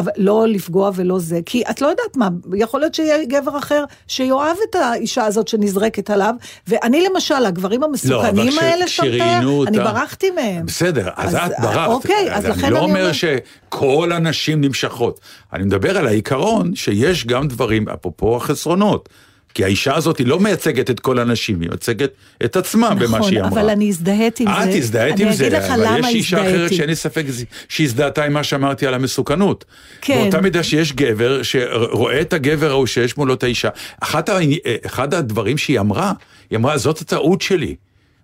[0.00, 3.84] אבל לא לפגוע ולא זה, כי את לא יודעת מה, יכול להיות שיהיה גבר אחר
[4.08, 6.34] שיאהב את האישה הזאת שנזרקת עליו,
[6.68, 10.66] ואני למשל, הגברים המסוכנים כש- האלה מתאר, אני ברחתי מהם.
[10.66, 11.88] בסדר, אז, אז, את ברחת.
[11.88, 15.20] אוקיי, אז לכן אני לא אני אומר אומר- שכל הנשים נמשכות.
[15.52, 19.08] אני מדבר על העיקרון שיש גם דברים, אפרופו החסרונות.
[19.54, 22.10] כי האישה הזאת היא לא מייצגת את כל הנשים, היא מייצגת
[22.44, 23.48] את עצמה במה נכון, שהיא אמרה.
[23.50, 24.70] אבל אני הזדהית עם זה.
[24.70, 26.76] את הזדהית עם זה, אבל יש אישה אחרת הזדהיתי.
[26.76, 27.24] שאין לי ספק
[27.68, 29.64] שהזדהתה עם מה שאמרתי על המסוכנות.
[30.00, 30.14] כן.
[30.22, 33.68] באותה מידה שיש גבר שרואה את הגבר ההוא שיש מולו את האישה.
[34.00, 34.38] אחת ה-
[34.86, 36.12] אחד הדברים שהיא אמרה,
[36.50, 37.74] היא אמרה, זאת הטעות שלי.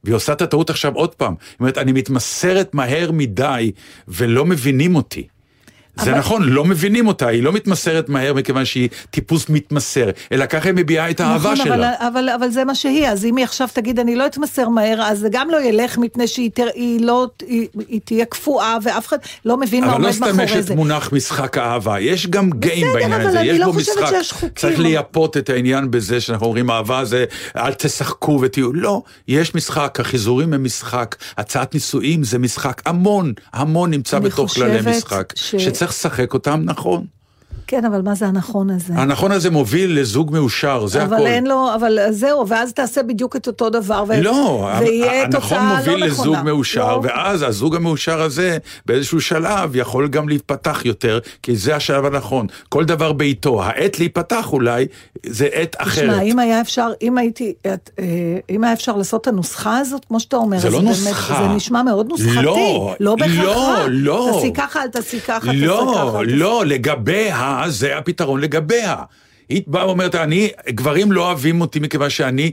[0.04, 1.34] והיא עושה את הטעות עכשיו עוד פעם.
[1.40, 3.70] היא אומרת, אני מתמסרת מהר מדי
[4.08, 5.26] ולא מבינים אותי.
[6.00, 10.46] זה אבל- נכון, לא מבינים אותה, היא לא מתמסרת מהר מכיוון שהיא טיפוס מתמסר, אלא
[10.46, 11.74] ככה היא מביעה את האהבה נכון, שלה.
[11.74, 15.02] אבל, אבל, אבל זה מה שהיא, אז אם היא עכשיו תגיד, אני לא אתמסר מהר,
[15.02, 19.06] אז זה גם לא ילך, מפני שהיא תר, היא לא, היא, היא תהיה קפואה, ואף
[19.06, 20.72] אחד לא מבין מה אבל לא עומד סתם מאחורי יש זה.
[20.72, 24.12] את מונח משחק אהבה, יש גם גיים בעניין הזה, יש לא בו משחק.
[24.56, 27.24] צריך לייפות את העניין בזה שאנחנו אומרים אהבה זה
[27.56, 33.90] אל תשחקו ותהיו, לא, יש משחק, החיזורים הם משחק, הצעת נישואים זה משחק, המון, המון
[33.90, 37.06] נמצא בתוך כללי משחק, ש- שצריך לשחק אותם נכון.
[37.66, 38.94] כן, אבל מה זה הנכון הזה?
[38.96, 41.26] הנכון הזה מוביל לזוג מאושר, זה אבל הכל.
[41.26, 44.22] אין לו, אבל זהו, ואז תעשה בדיוק את אותו דבר, ו...
[44.22, 46.42] לא, ויהיה הנכון תוצאה מוביל לא לזוג נכונה.
[46.42, 47.00] מאושר, לא.
[47.02, 52.46] ואז הזוג המאושר הזה באיזשהו שלב יכול גם להיפתח יותר, כי זה השלב הנכון.
[52.68, 54.86] כל דבר בעיתו, העת להיפתח אולי,
[55.26, 56.10] זה עת אחרת.
[56.10, 58.04] תשמע, אם היה אפשר, אם הייתי, את, אה,
[58.50, 61.42] אם היה אפשר לעשות את הנוסחה הזאת, כמו שאתה אומר, זה לא באמת, נוסחה.
[61.48, 62.30] זה נשמע מאוד נוסחתי.
[62.42, 63.78] לא, לא לא.
[63.88, 64.30] לא.
[64.34, 65.62] תעשי ככה, אל תעשי ככה, תעשי ככה.
[65.64, 66.36] לא, אל תעשי-
[67.66, 68.96] זה הפתרון לגביה.
[69.48, 72.50] היא באה ואומרת, אני, גברים לא אוהבים אותי מכיוון שאני,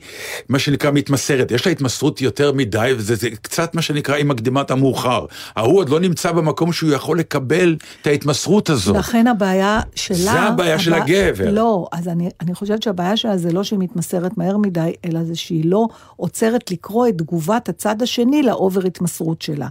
[0.49, 1.51] מה שנקרא, מתמסרת.
[1.51, 5.25] יש לה התמסרות יותר מדי, וזה זה קצת מה שנקרא, היא מקדימה את המאוחר.
[5.55, 8.95] ההוא עוד לא נמצא במקום שהוא יכול לקבל את ההתמסרות הזאת.
[8.95, 10.15] לכן הבעיה שלה...
[10.17, 11.51] זה הבעיה של הבע- הגבר.
[11.51, 15.35] לא, אז אני, אני חושבת שהבעיה שלה זה לא שהיא מתמסרת מהר מדי, אלא זה
[15.35, 19.67] שהיא לא עוצרת לקרוא את תגובת הצד השני לאובר התמסרות שלה.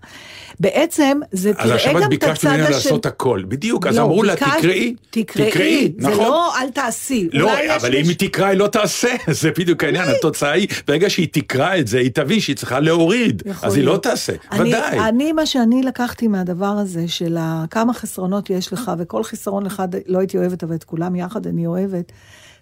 [0.60, 2.74] בעצם, זה אז תראה עכשיו גם את את ביקשת הצד ממנה השני.
[2.74, 3.42] לעשות הכל.
[3.48, 4.94] בדיוק, אז לא, אמרו לה, ביקשת- תקראי.
[5.10, 6.24] תקראי, זה נכון?
[6.24, 7.11] לא אל תעשי.
[7.32, 9.08] לא, אולי יש אבל אם היא תקרא, היא לא תעשה,
[9.40, 13.42] זה בדיוק העניין, התוצאה היא, ברגע שהיא תקרא את זה, היא תבין שהיא צריכה להוריד,
[13.62, 13.98] אז היא לא.
[14.02, 14.98] תעשה, ודאי.
[15.08, 17.38] אני, מה שאני לקחתי מהדבר הזה, של
[17.70, 21.66] כמה חסרונות יש לך, וכל חיסרון אחד לא הייתי אוהבת, אבל את כולם יחד אני
[21.66, 22.12] אוהבת,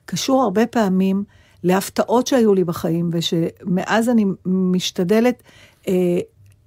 [0.05, 1.25] קשור הרבה פעמים
[1.65, 5.43] להפתעות שהיו לי בחיים, ושמאז אני משתדלת
[5.89, 6.19] אה,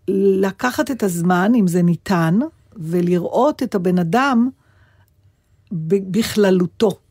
[0.07, 2.39] לקחת את הזמן, אם זה ניתן,
[2.77, 4.49] ולראות את הבן אדם
[5.71, 7.02] בכללותו.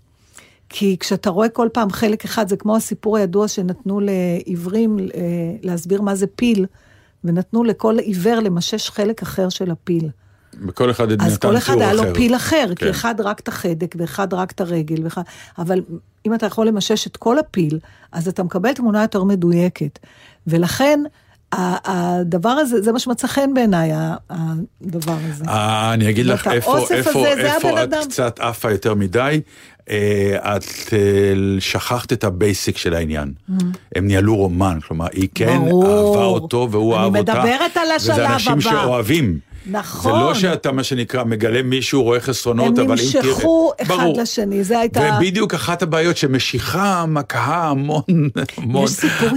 [0.72, 5.22] כי כשאתה רואה כל פעם חלק אחד, זה כמו הסיפור הידוע שנתנו לעיוורים אה,
[5.62, 6.66] להסביר מה זה פיל,
[7.24, 10.08] ונתנו לכל עיוור למשש חלק אחר של הפיל.
[10.68, 12.14] וכל אחד נתן אז כל אחד תיאור היה לו אחר.
[12.14, 12.74] פיל אחר, כן.
[12.74, 15.22] כי אחד רק את החדק ואחד רק את הרגל, ואחד...
[15.58, 15.80] אבל
[16.26, 17.78] אם אתה יכול למשש את כל הפיל,
[18.12, 19.98] אז אתה מקבל תמונה יותר מדויקת.
[20.46, 21.00] ולכן,
[21.52, 23.90] הדבר הזה, זה מה שמצא חן בעיניי,
[24.80, 25.44] הדבר הזה.
[25.48, 27.88] אה, אני אגיד לך איפה, איפה, הזה, זה איפה את.
[28.08, 29.40] קצת עפה יותר מדי.
[29.90, 31.00] אה, את אה,
[31.60, 33.32] שכחת את ה basic של העניין.
[33.96, 35.48] הם ניהלו רומן, כלומר, היא כן.
[35.48, 37.34] אהבה אותו והוא אני אהב אותה.
[37.34, 38.60] מדברת על השלב וזה אנשים הבא.
[38.60, 39.38] שאוהבים.
[39.66, 40.12] נכון.
[40.12, 43.24] זה לא שאתה, מה שנקרא, מגלה מישהו, רואה חסרונות, הם אבל אם תראה...
[43.24, 44.20] נמשכו אחד ברור.
[44.22, 45.16] לשני, זה הייתה...
[45.16, 48.02] ובדיוק אחת הבעיות שמשיכה מקהה המון,
[48.56, 48.88] המון.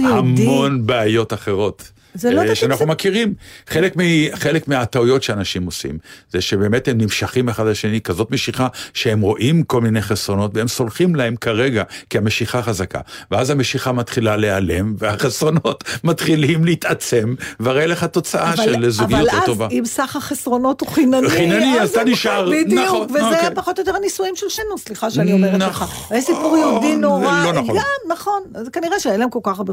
[0.04, 1.90] המון בעיות אחרות.
[2.16, 3.34] זה לא אה, שאנחנו זה- מכירים.
[3.68, 4.00] חלק, מ,
[4.34, 5.98] חלק מהטעויות שאנשים עושים,
[6.32, 11.14] זה שבאמת הם נמשכים אחד לשני, כזאת משיכה, שהם רואים כל מיני חסרונות, והם סולחים
[11.14, 13.00] להם כרגע, כי המשיכה חזקה.
[13.30, 19.46] ואז המשיכה מתחילה להיעלם, והחסרונות מתחילים להתעצם, והרי לך תוצאה של זוגיות לא אבל אז,
[19.46, 19.68] טובה.
[19.70, 22.50] אם סך החסרונות הוא חינני, חינני, אז אתה נשאר.
[22.50, 23.54] בדיוק, נכון, וזה אוקיי.
[23.54, 25.82] פחות או יותר הנישואים של שנינו, סליחה שאני אומרת לך.
[25.82, 27.76] נכון, זה סיפור יהודי נורא, לא נכון.
[27.76, 28.42] גם, נכון,
[28.72, 29.72] כנראה שאין להם כל כך הרבה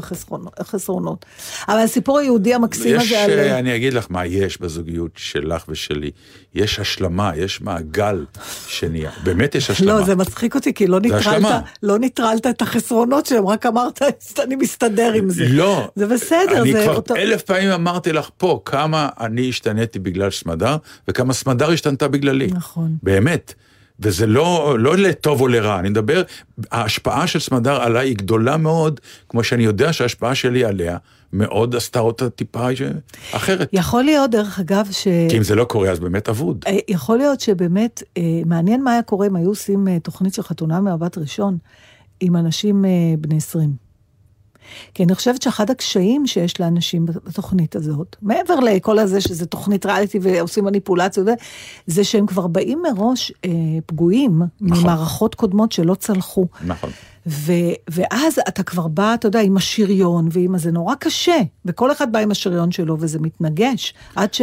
[0.62, 1.24] חסרונות.
[1.68, 3.52] אבל הסיפור היהודי המקסים יש, הזה.
[3.52, 6.10] אה, אני אגיד לך מה יש בזוגיות שלך ושלי.
[6.54, 8.24] יש השלמה, יש מעגל
[8.66, 9.10] שנהיה.
[9.24, 9.92] באמת יש השלמה.
[9.92, 11.00] לא, זה מצחיק אותי, כי לא.
[11.00, 14.02] ניטרלת, לא ניטרלת את החסרונות שלהם, רק אמרת,
[14.44, 15.44] אני מסתדר עם זה.
[15.48, 15.88] לא.
[15.96, 17.16] זה בסדר, אני זה כבר אותו...
[17.16, 20.76] אלף פעמים אמרתי לך פה כמה אני השתניתי בגלל סמדר,
[21.08, 22.46] וכמה סמדר השתנתה בגללי.
[22.46, 22.96] נכון.
[23.02, 23.54] באמת.
[24.00, 26.22] וזה לא, לא לטוב או לרע, אני מדבר,
[26.70, 30.96] ההשפעה של סמדר עליי היא גדולה מאוד, כמו שאני יודע שההשפעה שלי עליה
[31.34, 32.66] מאוד עשתה אותה טיפה
[33.32, 33.68] אחרת.
[33.72, 35.08] יכול להיות, דרך אגב, ש...
[35.28, 36.64] כי אם זה לא קורה אז באמת אבוד.
[36.66, 40.42] אה, יכול להיות שבאמת, אה, מעניין מה היה קורה אם היו עושים אה, תוכנית של
[40.42, 41.58] חתונה מאהבת ראשון
[42.20, 42.84] עם אנשים
[43.18, 43.84] בני 20.
[44.94, 50.18] כי אני חושבת שאחד הקשיים שיש לאנשים בתוכנית הזאת, מעבר לכל הזה שזה תוכנית ריאליטי
[50.22, 51.28] ועושים מניפולציות,
[51.86, 53.50] זה שהם כבר באים מראש אה,
[53.86, 54.82] פגועים נכון.
[54.82, 56.46] ממערכות קודמות שלא צלחו.
[56.66, 56.90] נכון.
[57.26, 57.52] ו,
[57.90, 62.18] ואז אתה כבר בא, אתה יודע, עם השריון ועם זה נורא קשה, וכל אחד בא
[62.18, 64.42] עם השריון שלו וזה מתנגש, עד ש...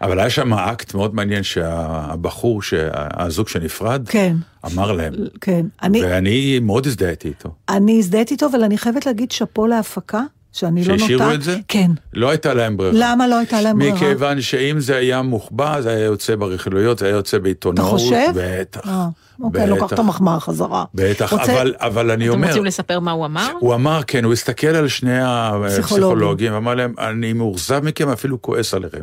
[0.00, 2.88] אבל היה שם אקט מאוד מעניין שהבחור, שה-
[3.24, 4.36] הזוג שנפרד, כן.
[4.66, 5.14] אמר להם.
[5.40, 7.54] כן, אני, ואני מאוד הזדהיתי איתו.
[7.68, 10.22] אני הזדהיתי איתו, אבל אני חייבת להגיד שאפו להפקה,
[10.54, 10.98] שאני לא נוטה...
[11.00, 11.56] שהשאירו את זה?
[11.68, 11.90] כן.
[12.14, 12.94] לא הייתה להם ברירה.
[12.96, 13.94] למה לא הייתה להם ברירה?
[13.94, 17.90] מכיוון שאם זה היה מוחבא, זה היה יוצא ברכילויות, זה היה יוצא אתה בעיתונאות.
[17.90, 18.28] חושב?
[18.34, 18.80] בטח.
[18.88, 19.06] אה,
[19.42, 20.84] אוקיי, לוקח את המחמאה חזרה.
[20.94, 22.46] בטח, רוצה- אבל, אבל אני אתם אומר...
[22.48, 23.52] רוצים לספר מה הוא אמר?
[23.60, 28.74] הוא אמר, כן, הוא הסתכל על שני הפסיכולוגים, ואמר להם, אני מאוכזב מכם, אפילו כועס
[28.74, 29.02] עליכם.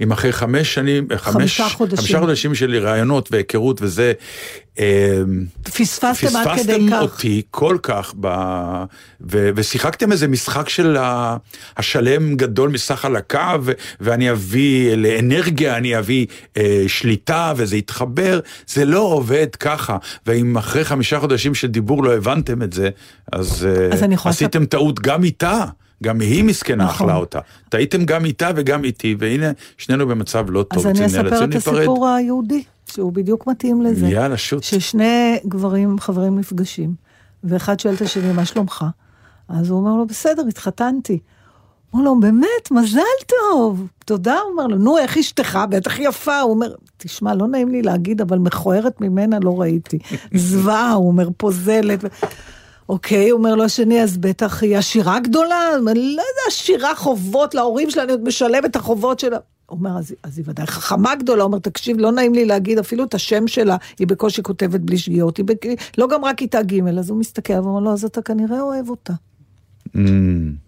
[0.00, 1.98] אם אחרי חמש שנים, חמש, חמישה חודשים.
[1.98, 4.12] חמישה חודשים של ראיונות והיכרות וזה,
[4.78, 5.22] אה,
[5.62, 7.02] פספסתם עד כדי פספסתם כך.
[7.02, 8.26] אותי כל כך, ב...
[9.30, 9.50] ו...
[9.56, 11.36] ושיחקתם איזה משחק של ה...
[11.76, 13.72] השלם גדול מסך על הקו, ו...
[14.00, 16.26] ואני אביא לאנרגיה, אני אביא
[16.56, 19.96] אה, שליטה, וזה יתחבר, זה לא עובד ככה.
[20.26, 22.90] ואם אחרי חמישה חודשים של דיבור לא הבנתם את זה,
[23.32, 25.64] אז, אה, אז יכולה עשיתם טעות גם איתה.
[26.02, 27.06] גם היא מסכנה נכון.
[27.06, 27.38] אכלה אותה.
[27.68, 30.86] טעיתם גם איתה וגם איתי, והנה, שנינו במצב לא טוב.
[30.86, 31.54] אז אני אספר את.
[31.54, 34.06] הסיפור היהודי, שהוא בדיוק מתאים לזה.
[34.06, 34.62] יאללה, שוט.
[34.62, 36.94] ששני גברים, חברים נפגשים,
[37.44, 38.84] ואחד שואל את השני, מה שלומך?
[39.48, 41.18] אז הוא אומר לו, בסדר, התחתנתי.
[41.90, 43.86] הוא אומר לו, באמת, מזל טוב.
[44.04, 45.58] תודה, הוא אומר לו, נו, איך אשתך?
[45.70, 46.40] בטח יפה.
[46.40, 49.98] הוא אומר, תשמע, לא נעים לי להגיד, אבל מכוערת ממנה לא ראיתי.
[50.34, 52.04] זוועה, הוא אומר, פוזלת.
[52.88, 55.70] אוקיי, הוא אומר לו השני, אז בטח היא עשירה גדולה?
[55.84, 59.38] לא יודע, עשירה חובות להורים שלה, אני עוד משלם את החובות שלה.
[59.66, 62.78] הוא אומר, אז, אז היא ודאי חכמה גדולה, הוא אומר, תקשיב, לא נעים לי להגיד
[62.78, 65.66] אפילו את השם שלה, היא בקושי כותבת בלי שגיאות, היא בק...
[65.98, 69.12] לא גם רק כיתה ג', אז הוא מסתכל ואומר לו, אז אתה כנראה אוהב אותה.
[69.96, 70.61] 음.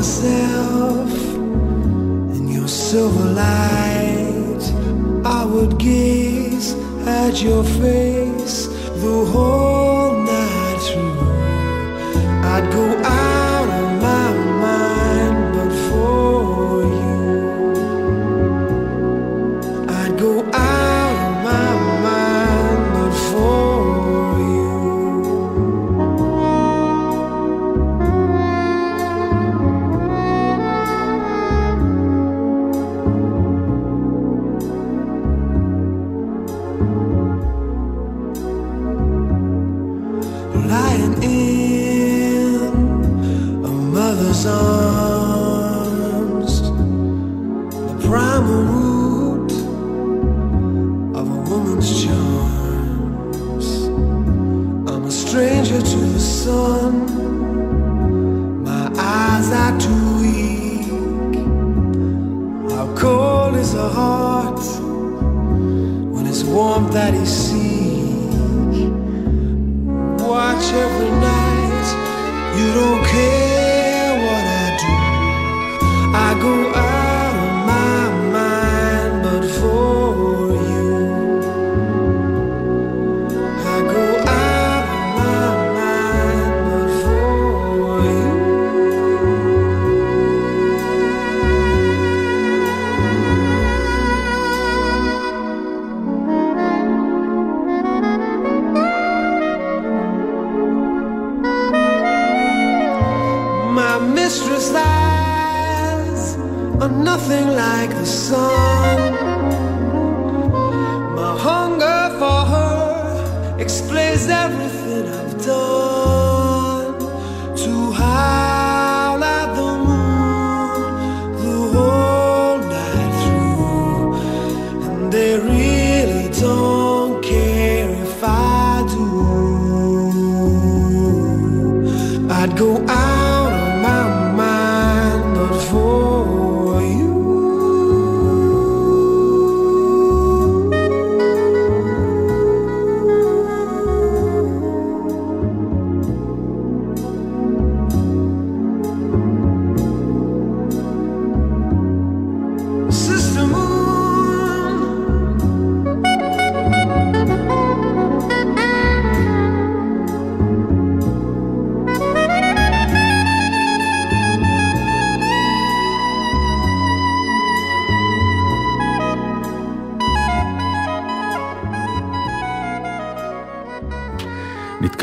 [0.00, 1.12] myself
[2.34, 4.62] in your silver light.
[5.26, 6.72] I would gaze
[7.06, 8.66] at your face
[9.04, 11.20] the whole night through.
[12.50, 13.39] I'd go out.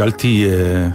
[0.08, 0.88] נתקלתי, אה,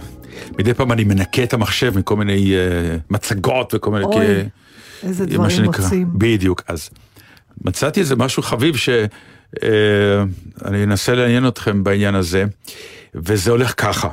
[0.59, 4.05] מדי פעם אני מנקה את המחשב מכל מיני אה, מצגות וכל מיני...
[4.05, 5.83] אוי, כ- איזה דברים שנקרא.
[5.83, 6.09] מוצאים.
[6.13, 6.89] בדיוק, אז
[7.61, 9.03] מצאתי איזה משהו חביב שאני
[10.83, 12.45] אנסה לעניין אתכם בעניין הזה,
[13.15, 14.09] וזה הולך ככה.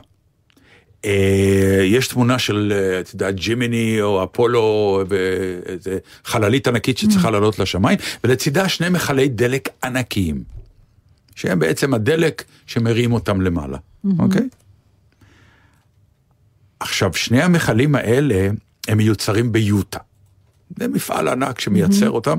[1.05, 7.59] אה, יש תמונה של, אה, את יודעת, ג'ימיני או אפולו, ואיזה חללית ענקית שצריכה לעלות
[7.59, 10.42] לשמיים, ולצידה שני מכלי דלק ענקיים,
[11.36, 13.78] שהם בעצם הדלק שמרים אותם למעלה,
[14.18, 14.48] אוקיי?
[16.80, 18.48] עכשיו, שני המכלים האלה,
[18.88, 19.98] הם מיוצרים ביוטה.
[20.78, 22.38] זה מפעל ענק שמייצר אותם,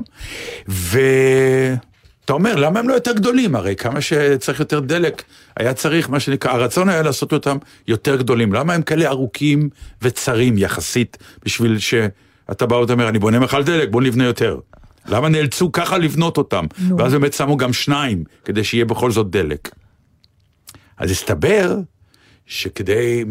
[0.68, 3.56] ואתה אומר, למה הם לא יותר גדולים?
[3.56, 5.22] הרי כמה שצריך יותר דלק,
[5.56, 7.56] היה צריך, מה שנקרא, הרצון היה לעשות אותם
[7.88, 8.52] יותר גדולים.
[8.52, 9.68] למה הם כאלה ארוכים
[10.02, 14.58] וצרים יחסית, בשביל שאתה בא ואתה אומר, אני בונה מכל דלק, בוא נבנה יותר.
[15.06, 16.66] למה נאלצו ככה לבנות אותם?
[16.78, 16.98] נו.
[16.98, 19.70] ואז באמת שמו גם שניים, כדי שיהיה בכל זאת דלק.
[20.98, 21.76] אז הסתבר
[22.46, 23.24] שכדי,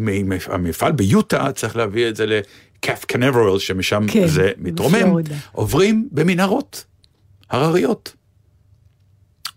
[0.46, 5.34] המפעל ביוטה צריך להביא את זה לקאפ קנברל, שמשם כן, זה מתרומם, בפלורידה.
[5.52, 6.84] עוברים במנהרות
[7.50, 8.14] הרריות.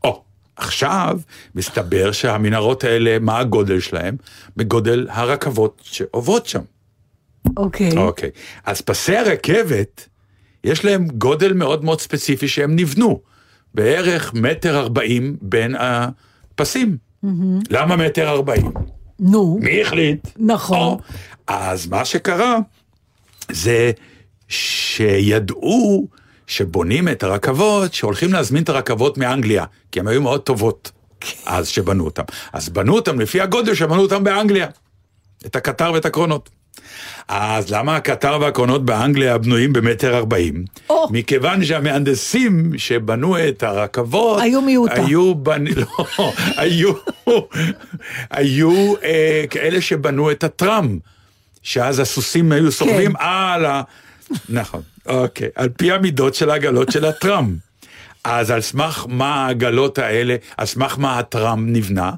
[0.04, 0.24] או,
[0.56, 1.20] עכשיו
[1.56, 4.16] מסתבר שהמנהרות האלה, מה הגודל שלהם?
[4.58, 6.62] בגודל הרכבות שעוברות שם.
[7.58, 7.98] אוקיי.
[7.98, 8.30] אוקיי.
[8.66, 10.08] אז פסי הרכבת,
[10.64, 13.22] יש להם גודל מאוד מאוד ספציפי שהם נבנו.
[13.74, 16.98] בערך מטר ארבעים בין הפסים.
[17.70, 18.72] למה מטר ארבעים?
[19.20, 20.28] נו, מי החליט?
[20.38, 20.78] נכון.
[20.78, 21.00] או,
[21.48, 22.58] אז מה שקרה
[23.52, 23.92] זה
[24.48, 26.08] שידעו
[26.48, 30.92] שבונים את הרכבות, שהולכים להזמין את הרכבות מאנגליה, כי הן היו מאוד טובות
[31.46, 32.24] אז שבנו אותן.
[32.54, 34.68] אז בנו אותן לפי הגודל שבנו אותן באנגליה,
[35.46, 36.50] את הקטר ואת הקרונות.
[37.28, 40.66] אז למה הקטר והקרונות באנגליה בנויים במטר ארבעים?
[40.90, 41.08] או.
[41.12, 44.42] מכיוון שהמהנדסים שבנו את הרכבות...
[44.42, 45.06] היו מיעוטה.
[45.06, 45.66] היו בנ...
[46.20, 46.94] לא, היו...
[48.30, 50.98] היו אה, כאלה שבנו את הטראם,
[51.64, 53.20] שאז הסוסים היו סוחבים כן.
[53.20, 53.82] על ה...
[54.50, 54.82] נכון.
[55.06, 57.56] אוקיי, על פי המידות של העגלות של הטראם.
[58.24, 62.12] אז על סמך מה העגלות האלה, על סמך מה הטראם נבנה?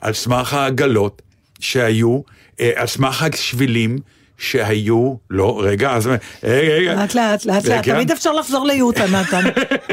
[0.00, 1.22] על סמך העגלות
[1.60, 2.20] שהיו,
[2.76, 3.98] על סמך השבילים
[4.40, 6.06] שהיו, לא, רגע, אז
[6.44, 6.94] רגע, רגע.
[6.94, 7.94] לאט לאט, לאט לאט, רגע.
[7.94, 9.44] תמיד אפשר לחזור ליוטה, נתן.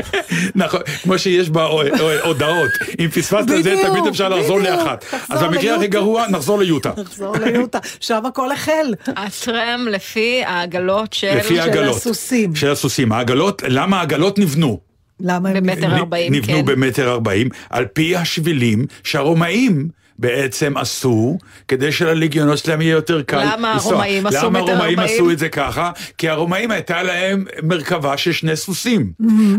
[0.55, 4.59] נכון, כמו שיש בהודעות, אם פספסת את זה, תמיד אפשר לחזור.
[4.59, 5.05] לאחת.
[5.30, 5.88] אז במקרה הכי.
[5.88, 6.91] גרוע, נחזור ליוטה.
[6.97, 8.93] לחזור ליוטה, שם הכל החל.
[9.07, 11.38] הטרם לפי העגלות של...
[11.38, 11.95] לפי של העגלות.
[11.95, 12.55] הסוסים.
[12.55, 13.11] של הסוסים.
[13.11, 14.80] העגלות, למה העגלות נבנו?
[15.20, 15.55] למה הם...
[15.55, 15.97] במטר נבנו?
[15.97, 16.65] ארבעים, נבנו כן.
[16.65, 19.88] במטר ארבעים, על פי השבילים שהרומאים
[20.20, 21.38] בעצם עשו,
[21.68, 23.91] כדי שלליגיונות שלהם יהיה יותר קל למה לנסוע.
[23.91, 24.99] הרומאים עשו למה הרומאים?
[24.99, 25.91] עשו את זה ככה?
[26.18, 29.11] כי הרומאים הייתה להם מרכבה של שני סוסים.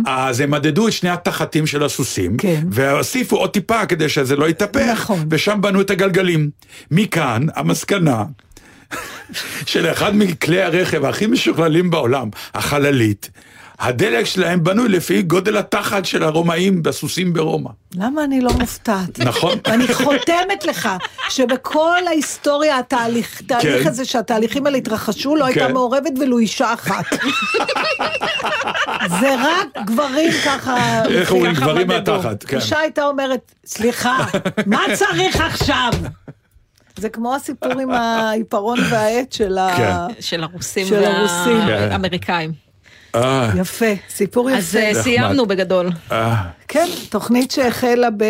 [0.06, 2.62] אז הם מדדו את שני התחתים של הסוסים, כן.
[2.70, 5.26] והוסיפו עוד טיפה כדי שזה לא יתהפך, נכון.
[5.30, 6.50] ושם בנו את הגלגלים.
[6.90, 8.24] מכאן המסקנה
[9.66, 13.30] של אחד מכלי הרכב הכי משוכללים בעולם, החללית,
[13.80, 17.70] הדלק שלהם בנוי לפי גודל התחת של הרומאים בסוסים ברומא.
[17.94, 19.18] למה אני לא מופתעת?
[19.18, 19.58] נכון.
[19.74, 20.88] אני חותמת לך
[21.28, 23.88] שבכל ההיסטוריה, התהליך תהליך כן.
[23.88, 25.72] הזה שהתהליכים האלה התרחשו, לא הייתה כן.
[25.72, 27.04] מעורבת ולו אישה אחת.
[29.20, 31.04] זה רק גברים ככה...
[31.04, 31.86] איך אומרים, גברים.
[31.86, 32.56] מהתחת, כן.
[32.56, 34.24] אישה הייתה אומרת, סליחה,
[34.66, 35.90] מה צריך עכשיו?
[36.96, 39.76] זה כמו הסיפור עם העיפרון והעט של ה...
[39.76, 40.20] כן.
[40.20, 41.58] של הרוסים של הרוסים.
[41.66, 42.67] והאמריקאים.
[43.14, 44.98] אה, יפה, סיפור אז יפה.
[44.98, 45.90] אה, סיימנו בגדול.
[46.12, 46.36] אה,
[46.68, 48.24] כן, תוכנית שהחלה ב...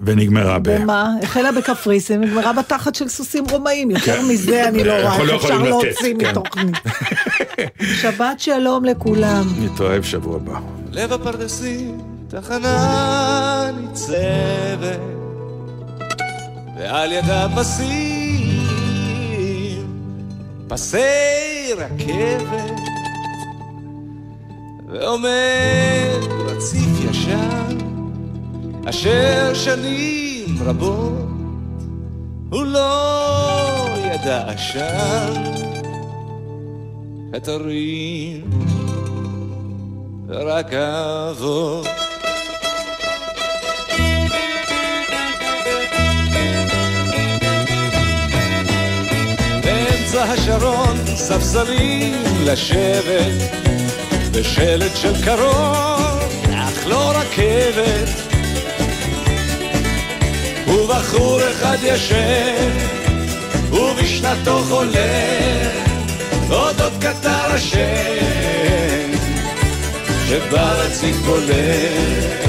[0.00, 0.70] ונגמרה ב...
[0.70, 1.10] במה?
[1.22, 3.90] החלה בקפריסין, נגמרה בתחת של סוסים רומאים.
[3.90, 6.30] יותר מזה אני לא רואה אנחנו לא איך אפשר להוציא כן.
[6.30, 6.76] מתוכנית.
[8.00, 9.44] שבת שלום לכולם.
[9.58, 10.60] נתראה בשבוע הבא.
[10.92, 15.00] לב הפרדסים, תחנה ניצבת,
[16.78, 18.66] ועל ידה פסים,
[20.68, 20.98] פסי
[21.76, 22.89] רכבת,
[24.92, 27.78] ועומד רציף ישן,
[28.88, 31.12] אשר שנים רבות
[32.50, 35.44] הוא לא ידע עשן,
[37.32, 38.50] קטרים
[40.74, 41.86] אבות.
[49.64, 52.14] באמצע השרון ספסלים
[52.44, 53.69] לשבת,
[54.32, 56.18] בשלט של קרון,
[56.54, 58.08] אך לא רכבת.
[60.66, 62.70] ובחור אחד ישן,
[63.70, 65.70] ובשנתו חולה,
[66.50, 68.50] אודות קטר השם.
[70.30, 72.40] שברציף בולט.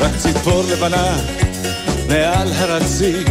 [0.00, 1.16] רק ציפור לבנה
[2.08, 3.28] מעל הרציף,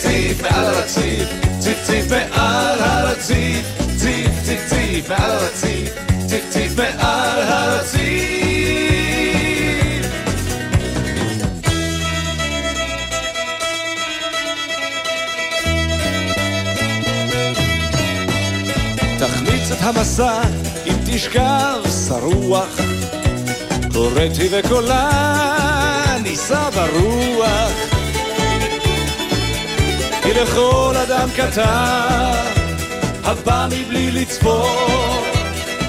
[0.00, 3.79] ציף מעל הרציף, ציף ציף מעל הרציף,
[4.20, 5.94] ציף ציף ציף מעל הרציף,
[6.26, 8.30] ציף ציף מעל הרציף.
[19.18, 20.42] תחמיץ את המסע
[20.86, 22.80] אם תשכב שרוח
[23.92, 25.10] קוראתי וקולה
[26.22, 27.72] נישא ברוח
[30.22, 32.59] כי לכל אדם קטן
[33.30, 35.24] הבא מבלי לצפות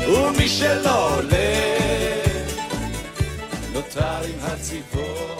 [0.08, 1.72] ומי שלא עולה
[3.74, 5.32] נותר עם הציפור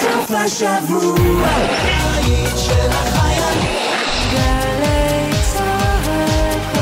[0.00, 1.48] סוף השבוע,
[2.14, 3.58] היית של החייל.
[4.32, 6.04] גלי צהר
[6.72, 6.80] כל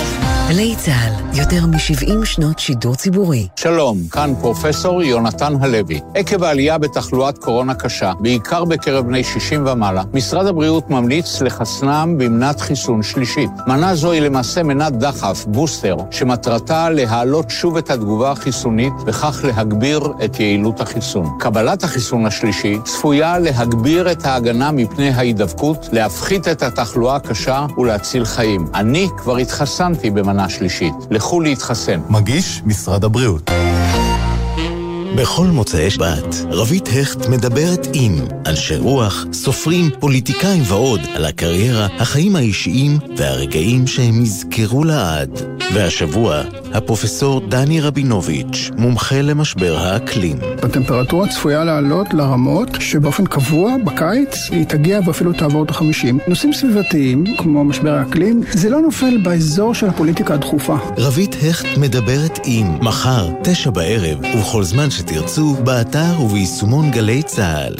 [0.00, 0.46] הזמן.
[0.48, 1.21] גלי צה"ל,
[1.54, 3.48] יותר מ-70 שנות שידור ציבורי.
[3.56, 6.00] שלום, כאן פרופסור יונתן הלוי.
[6.14, 12.60] עקב העלייה בתחלואת קורונה קשה, בעיקר בקרב בני 60 ומעלה, משרד הבריאות ממליץ לחסנם במנת
[12.60, 13.50] חיסון שלישית.
[13.66, 20.00] מנה זו היא למעשה מנת דחף, בוסטר, שמטרתה להעלות שוב את התגובה החיסונית, וכך להגביר
[20.24, 21.26] את יעילות החיסון.
[21.40, 28.66] קבלת החיסון השלישי צפויה להגביר את ההגנה מפני ההידבקות, להפחית את התחלואה הקשה ולהציל חיים.
[28.74, 30.94] אני כבר התחסנתי במנה שלישית.
[31.10, 32.00] לכו להתחסן.
[32.08, 33.50] מגיש משרד הבריאות.
[35.16, 38.12] בכל מוצאי שבת, רבית הכט מדברת עם
[38.46, 45.40] אנשי רוח, סופרים, פוליטיקאים ועוד על הקריירה, החיים האישיים והרגעים שהם יזכרו לעד.
[45.74, 46.42] והשבוע,
[46.74, 50.38] הפרופסור דני רבינוביץ', מומחה למשבר האקלים.
[50.62, 56.18] הטמפרטורה צפויה לעלות לרמות שבאופן קבוע בקיץ היא תגיע ואפילו תעבור את החמישים.
[56.28, 60.76] נושאים סביבתיים, כמו משבר האקלים, זה לא נופל באזור של הפוליטיקה הדחופה.
[60.98, 67.74] רבית הכט מדברת עם מחר, תשע בערב, ובכל זמן שתרצו, באתר וביישומון גלי צה"ל.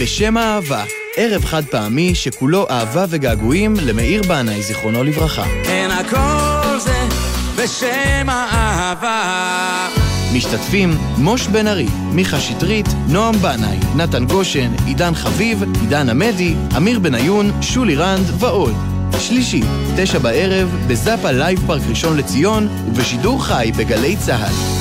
[0.00, 0.84] בשם האהבה,
[1.16, 5.44] ערב חד פעמי שכולו אהבה וגעגועים למאיר בנאי, זיכרונו לברכה.
[5.64, 7.08] כן, הכל זה
[7.56, 9.88] בשם האהבה.
[10.34, 16.98] משתתפים מוש בן ארי, מיכה שטרית, נועם בנאי, נתן גושן, עידן חביב, עידן עמדי, אמיר
[16.98, 18.74] בניון, שולי רנד ועוד.
[19.18, 19.62] שלישי,
[19.96, 24.79] תשע בערב, בזאפה לייב פארק ראשון לציון, ובשידור חי בגלי צה"ל.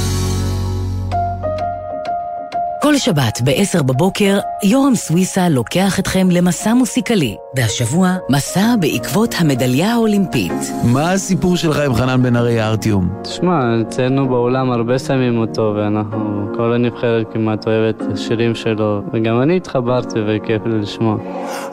[2.81, 10.51] כל שבת ב-10 בבוקר, יורם סוויסה לוקח אתכם למסע מוסיקלי, והשבוע, מסע בעקבות המדליה האולימפית.
[10.83, 13.09] מה הסיפור שלך עם חנן בן ארי הארטיום?
[13.23, 19.41] תשמע, אצלנו בעולם הרבה שמים אותו, ואנחנו, כל הנבחרת כמעט אוהבת את השירים שלו, וגם
[19.41, 21.17] אני התחברתי וכיף לי לשמוע.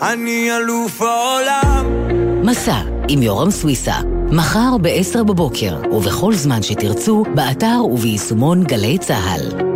[0.03, 1.87] אני אלוף העולם.
[2.45, 2.79] מסע
[3.09, 3.95] עם יורם סוויסה,
[4.33, 9.76] מחר ב-10 בבוקר, ובכל זמן שתרצו, באתר וביישומון גלי צה"ל.